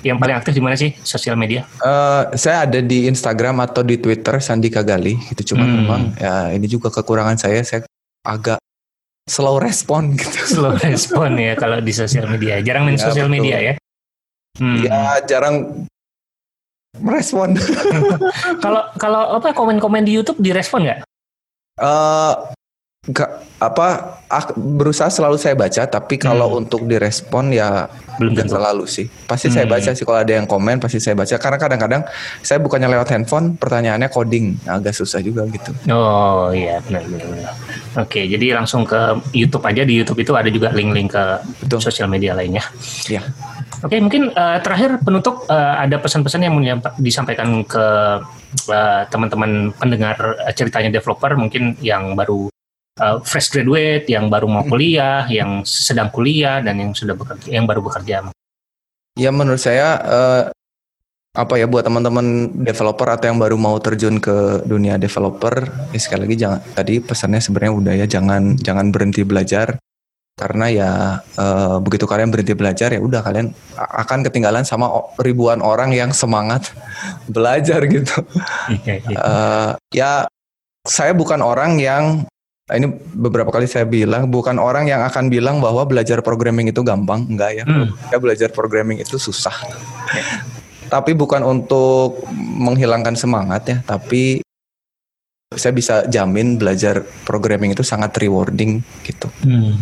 yang 0.00 0.16
paling 0.16 0.36
aktif 0.36 0.56
di 0.56 0.64
mana 0.64 0.80
sih 0.80 0.96
sosial 1.04 1.36
media? 1.36 1.68
Uh, 1.84 2.32
saya 2.32 2.64
ada 2.64 2.80
di 2.80 3.04
Instagram 3.04 3.60
atau 3.60 3.84
di 3.84 4.00
Twitter 4.00 4.40
Sandika 4.40 4.80
Gali. 4.80 5.12
Itu 5.28 5.52
cuma 5.52 5.68
hmm. 5.68 5.76
memang 5.76 6.02
ya 6.16 6.56
ini 6.56 6.64
juga 6.72 6.88
kekurangan 6.88 7.36
saya. 7.36 7.60
Saya 7.68 7.84
agak 8.24 8.56
slow 9.26 9.58
respon 9.58 10.14
gitu. 10.14 10.38
Slow 10.56 10.74
respon 10.78 11.34
ya 11.36 11.58
kalau 11.58 11.82
di 11.82 11.92
sosial 11.92 12.30
media. 12.30 12.62
Jarang 12.62 12.86
main 12.86 12.96
ya, 12.96 13.04
sosial 13.10 13.28
media 13.28 13.56
ya. 13.58 13.74
Hmm. 14.56 14.80
Ya 14.86 15.20
jarang 15.28 15.84
merespon. 16.96 17.52
Kalau 18.64 18.88
kalau 18.96 19.36
apa 19.36 19.52
komen-komen 19.52 20.08
di 20.08 20.16
YouTube 20.16 20.40
direspon 20.40 20.88
nggak? 20.88 21.04
Uh, 21.76 22.32
apa 23.62 24.18
berusaha 24.58 25.06
selalu 25.06 25.38
saya 25.38 25.54
baca 25.54 25.86
tapi 25.86 26.18
kalau 26.18 26.50
hmm. 26.50 26.60
untuk 26.66 26.82
direspon 26.90 27.54
ya 27.54 27.86
belum 28.18 28.34
tentu 28.34 28.58
selalu 28.58 28.84
sih 28.90 29.06
pasti 29.30 29.46
hmm. 29.46 29.54
saya 29.54 29.66
baca 29.70 29.90
sih 29.94 30.02
kalau 30.02 30.18
ada 30.18 30.32
yang 30.34 30.50
komen 30.50 30.82
pasti 30.82 30.98
saya 30.98 31.14
baca 31.14 31.38
karena 31.38 31.58
kadang-kadang 31.60 32.02
saya 32.42 32.58
bukannya 32.58 32.90
lewat 32.90 33.14
handphone 33.14 33.54
pertanyaannya 33.54 34.10
coding 34.10 34.58
agak 34.66 34.90
susah 34.90 35.22
juga 35.22 35.46
gitu 35.46 35.70
oh 35.94 36.50
iya 36.50 36.82
benar 36.82 37.06
benar, 37.06 37.54
oke 37.96 38.20
jadi 38.20 38.46
langsung 38.56 38.84
ke 38.84 39.18
YouTube 39.32 39.64
aja 39.64 39.82
di 39.82 39.98
YouTube 39.98 40.20
itu 40.22 40.32
ada 40.36 40.48
juga 40.52 40.70
link-link 40.70 41.12
ke 41.16 41.24
Betul. 41.64 41.80
sosial 41.80 42.06
media 42.06 42.36
lainnya 42.36 42.62
ya 43.08 43.24
oke 43.82 43.96
mungkin 43.98 44.30
uh, 44.36 44.60
terakhir 44.60 45.00
penutup 45.02 45.48
uh, 45.48 45.80
ada 45.80 45.98
pesan-pesan 45.98 46.44
yang 46.44 46.54
mau 46.54 46.62
disampaikan 47.00 47.64
ke 47.64 47.86
uh, 48.70 49.02
teman-teman 49.08 49.72
pendengar 49.74 50.16
ceritanya 50.54 51.00
developer 51.00 51.32
mungkin 51.34 51.74
yang 51.80 52.14
baru 52.14 52.52
uh, 53.00 53.20
fresh 53.22 53.52
graduate, 53.52 54.08
yang 54.08 54.28
baru 54.32 54.48
mau 54.48 54.64
hmm. 54.64 54.70
kuliah, 54.72 55.24
yang 55.28 55.62
sedang 55.64 56.08
kuliah 56.12 56.60
dan 56.64 56.80
yang 56.80 56.90
sudah 56.96 57.14
bekerja, 57.16 57.48
yang 57.48 57.64
baru 57.68 57.80
bekerja. 57.84 58.32
Ya 59.16 59.30
menurut 59.32 59.60
saya 59.60 59.96
uh, 60.04 60.42
apa 61.36 61.60
ya 61.60 61.68
buat 61.68 61.84
teman-teman 61.84 62.48
developer 62.64 63.12
atau 63.12 63.28
yang 63.28 63.36
baru 63.36 63.60
mau 63.60 63.76
terjun 63.76 64.16
ke 64.16 64.64
dunia 64.64 64.96
developer, 64.96 65.68
ya 65.92 66.00
sekali 66.00 66.24
lagi 66.24 66.36
jangan 66.40 66.60
tadi 66.72 66.94
pesannya 67.04 67.40
sebenarnya 67.44 67.72
udah 67.76 67.94
ya 67.94 68.06
jangan 68.08 68.56
jangan 68.56 68.88
berhenti 68.88 69.20
belajar 69.20 69.76
karena 70.36 70.66
ya 70.68 70.90
uh, 71.40 71.80
begitu 71.80 72.04
kalian 72.04 72.28
berhenti 72.28 72.52
belajar 72.52 72.92
ya 72.92 73.00
udah 73.00 73.24
kalian 73.24 73.56
akan 73.76 74.20
ketinggalan 74.20 74.68
sama 74.68 74.92
ribuan 75.16 75.64
orang 75.64 75.96
yang 75.96 76.12
semangat 76.12 76.72
belajar 77.36 77.84
gitu. 77.88 78.16
uh, 79.16 79.76
ya 79.92 80.28
saya 80.84 81.12
bukan 81.16 81.40
orang 81.40 81.80
yang 81.80 82.24
ini 82.66 82.90
beberapa 83.14 83.54
kali 83.54 83.70
saya 83.70 83.86
bilang 83.86 84.26
bukan 84.26 84.58
orang 84.58 84.90
yang 84.90 84.98
akan 85.06 85.30
bilang 85.30 85.62
bahwa 85.62 85.86
belajar 85.86 86.18
programming 86.18 86.66
itu 86.66 86.82
gampang, 86.82 87.22
enggak 87.30 87.62
ya. 87.62 87.64
Hmm. 87.64 87.94
Ya 88.10 88.18
belajar 88.18 88.50
programming 88.50 88.98
itu 88.98 89.22
susah. 89.22 89.54
Tapi 90.88 91.12
bukan 91.14 91.42
untuk 91.42 92.24
menghilangkan 92.34 93.14
semangat 93.18 93.62
ya, 93.68 93.78
tapi 93.84 94.42
saya 95.54 95.70
bisa 95.70 95.94
jamin 96.10 96.58
belajar 96.58 97.06
programming 97.22 97.72
itu 97.72 97.86
sangat 97.86 98.14
rewarding 98.18 98.82
gitu. 99.06 99.30
Hmm. 99.46 99.78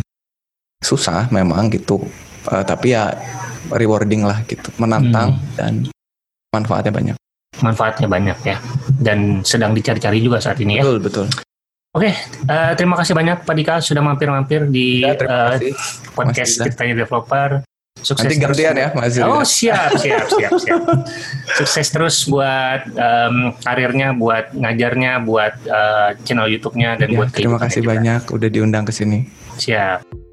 Susah 0.83 1.25
memang 1.33 1.73
gitu, 1.73 2.05
uh, 2.51 2.63
tapi 2.65 2.93
ya 2.93 3.13
rewarding 3.73 4.21
lah 4.25 4.45
gitu, 4.45 4.69
menantang 4.77 5.41
hmm. 5.41 5.55
dan 5.57 5.73
manfaatnya 6.53 6.93
banyak. 6.93 7.15
Manfaatnya 7.63 8.07
banyak 8.11 8.37
ya, 8.45 8.57
dan 9.01 9.41
sedang 9.41 9.73
dicari-cari 9.73 10.21
juga 10.21 10.37
saat 10.37 10.61
ini 10.61 10.77
ya. 10.77 10.83
Betul 10.85 10.99
betul. 11.01 11.27
Oke, 11.95 12.11
uh, 12.51 12.75
terima 12.75 12.99
kasih 12.99 13.15
banyak 13.15 13.47
Pak 13.47 13.55
Dika 13.55 13.75
sudah 13.79 14.03
mampir-mampir 14.03 14.67
di 14.67 14.99
ya, 15.01 15.15
uh, 15.15 15.55
podcast 16.11 16.59
ceritanya 16.59 17.07
developer. 17.07 17.63
Sukses 18.05 18.29
Nanti 18.29 18.37
gantian 18.37 18.77
ya, 18.77 18.93
Mas. 18.93 19.17
Oh 19.17 19.41
siap, 19.41 19.97
siap, 19.97 20.29
siap, 20.29 20.53
siap. 20.61 20.81
Sukses 21.57 21.87
terus 21.89 22.29
buat 22.29 22.85
um, 22.93 23.57
karirnya, 23.65 24.13
buat 24.13 24.53
ngajarnya, 24.53 25.25
buat 25.25 25.57
uh, 25.65 26.13
channel 26.21 26.45
YouTube-nya 26.45 27.01
dan 27.01 27.09
ya, 27.09 27.17
buat 27.17 27.33
Terima 27.33 27.57
kasih 27.57 27.81
juga. 27.81 27.97
banyak 27.97 28.21
udah 28.29 28.49
diundang 28.53 28.85
ke 28.85 28.93
sini. 28.93 29.25
Siap. 29.57 30.24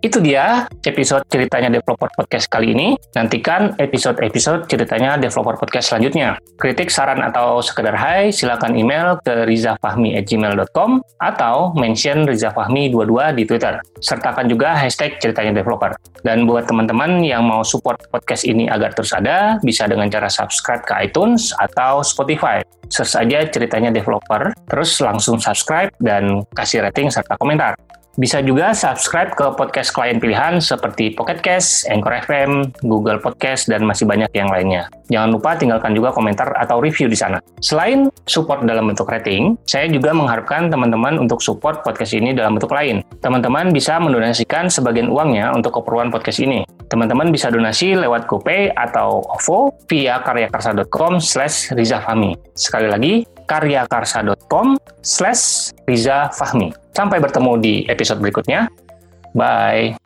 Itu 0.00 0.16
dia 0.24 0.64
episode 0.88 1.28
ceritanya 1.28 1.68
Developer 1.68 2.08
Podcast 2.16 2.48
kali 2.48 2.72
ini. 2.72 2.96
Nantikan 3.12 3.76
episode-episode 3.76 4.64
ceritanya 4.64 5.20
Developer 5.20 5.60
Podcast 5.60 5.92
selanjutnya. 5.92 6.40
Kritik, 6.56 6.88
saran, 6.88 7.20
atau 7.20 7.60
sekedar 7.60 7.92
hai, 8.00 8.32
silakan 8.32 8.80
email 8.80 9.20
ke 9.20 9.44
rizafahmi@gmail.com 9.44 11.04
atau 11.20 11.76
mention 11.76 12.24
rizafahmi22 12.24 13.36
di 13.36 13.44
Twitter. 13.44 13.76
Sertakan 14.00 14.48
juga 14.48 14.72
hashtag 14.72 15.20
ceritanya 15.20 15.60
developer. 15.60 15.92
Dan 16.24 16.48
buat 16.48 16.64
teman-teman 16.64 17.20
yang 17.20 17.44
mau 17.44 17.60
support 17.60 18.00
podcast 18.08 18.48
ini 18.48 18.72
agar 18.72 18.96
terus 18.96 19.12
ada, 19.12 19.60
bisa 19.60 19.84
dengan 19.84 20.08
cara 20.08 20.32
subscribe 20.32 20.80
ke 20.80 20.96
iTunes 20.96 21.52
atau 21.60 22.00
Spotify. 22.00 22.64
Search 22.88 23.20
saja 23.20 23.44
ceritanya 23.46 23.92
developer, 23.92 24.50
terus 24.66 24.96
langsung 24.98 25.36
subscribe 25.36 25.92
dan 26.00 26.40
kasih 26.56 26.88
rating 26.88 27.12
serta 27.12 27.36
komentar. 27.36 27.76
Bisa 28.20 28.44
juga 28.44 28.76
subscribe 28.76 29.32
ke 29.32 29.48
podcast 29.56 29.96
klien 29.96 30.20
pilihan 30.20 30.60
seperti 30.60 31.16
Pocket 31.16 31.40
Cast, 31.40 31.88
Anchor 31.88 32.20
FM, 32.28 32.68
Google 32.84 33.16
Podcast, 33.16 33.64
dan 33.64 33.80
masih 33.88 34.04
banyak 34.04 34.28
yang 34.36 34.52
lainnya. 34.52 34.92
Jangan 35.08 35.32
lupa 35.32 35.56
tinggalkan 35.56 35.96
juga 35.96 36.12
komentar 36.12 36.52
atau 36.52 36.84
review 36.84 37.08
di 37.08 37.16
sana. 37.16 37.40
Selain 37.64 38.12
support 38.28 38.60
dalam 38.68 38.92
bentuk 38.92 39.08
rating, 39.08 39.56
saya 39.64 39.88
juga 39.88 40.12
mengharapkan 40.12 40.68
teman-teman 40.68 41.16
untuk 41.16 41.40
support 41.40 41.80
podcast 41.80 42.12
ini 42.12 42.36
dalam 42.36 42.60
bentuk 42.60 42.76
lain. 42.76 43.00
Teman-teman 43.24 43.72
bisa 43.72 43.96
mendonasikan 43.96 44.68
sebagian 44.68 45.08
uangnya 45.08 45.56
untuk 45.56 45.80
keperluan 45.80 46.12
podcast 46.12 46.44
ini. 46.44 46.68
Teman-teman 46.92 47.32
bisa 47.32 47.48
donasi 47.48 47.96
lewat 47.96 48.28
GoPay 48.28 48.76
atau 48.76 49.24
OVO 49.32 49.80
via 49.88 50.20
karyakarsa.com 50.20 51.24
slash 51.24 51.72
rizafahmi. 51.72 52.36
Sekali 52.52 52.92
lagi, 52.92 53.24
karyakarsa.com 53.48 54.76
slash 55.00 55.72
rizafahmi. 55.88 56.89
Sampai 57.00 57.16
bertemu 57.16 57.52
di 57.56 57.74
episode 57.88 58.20
berikutnya. 58.20 58.68
Bye. 59.32 59.96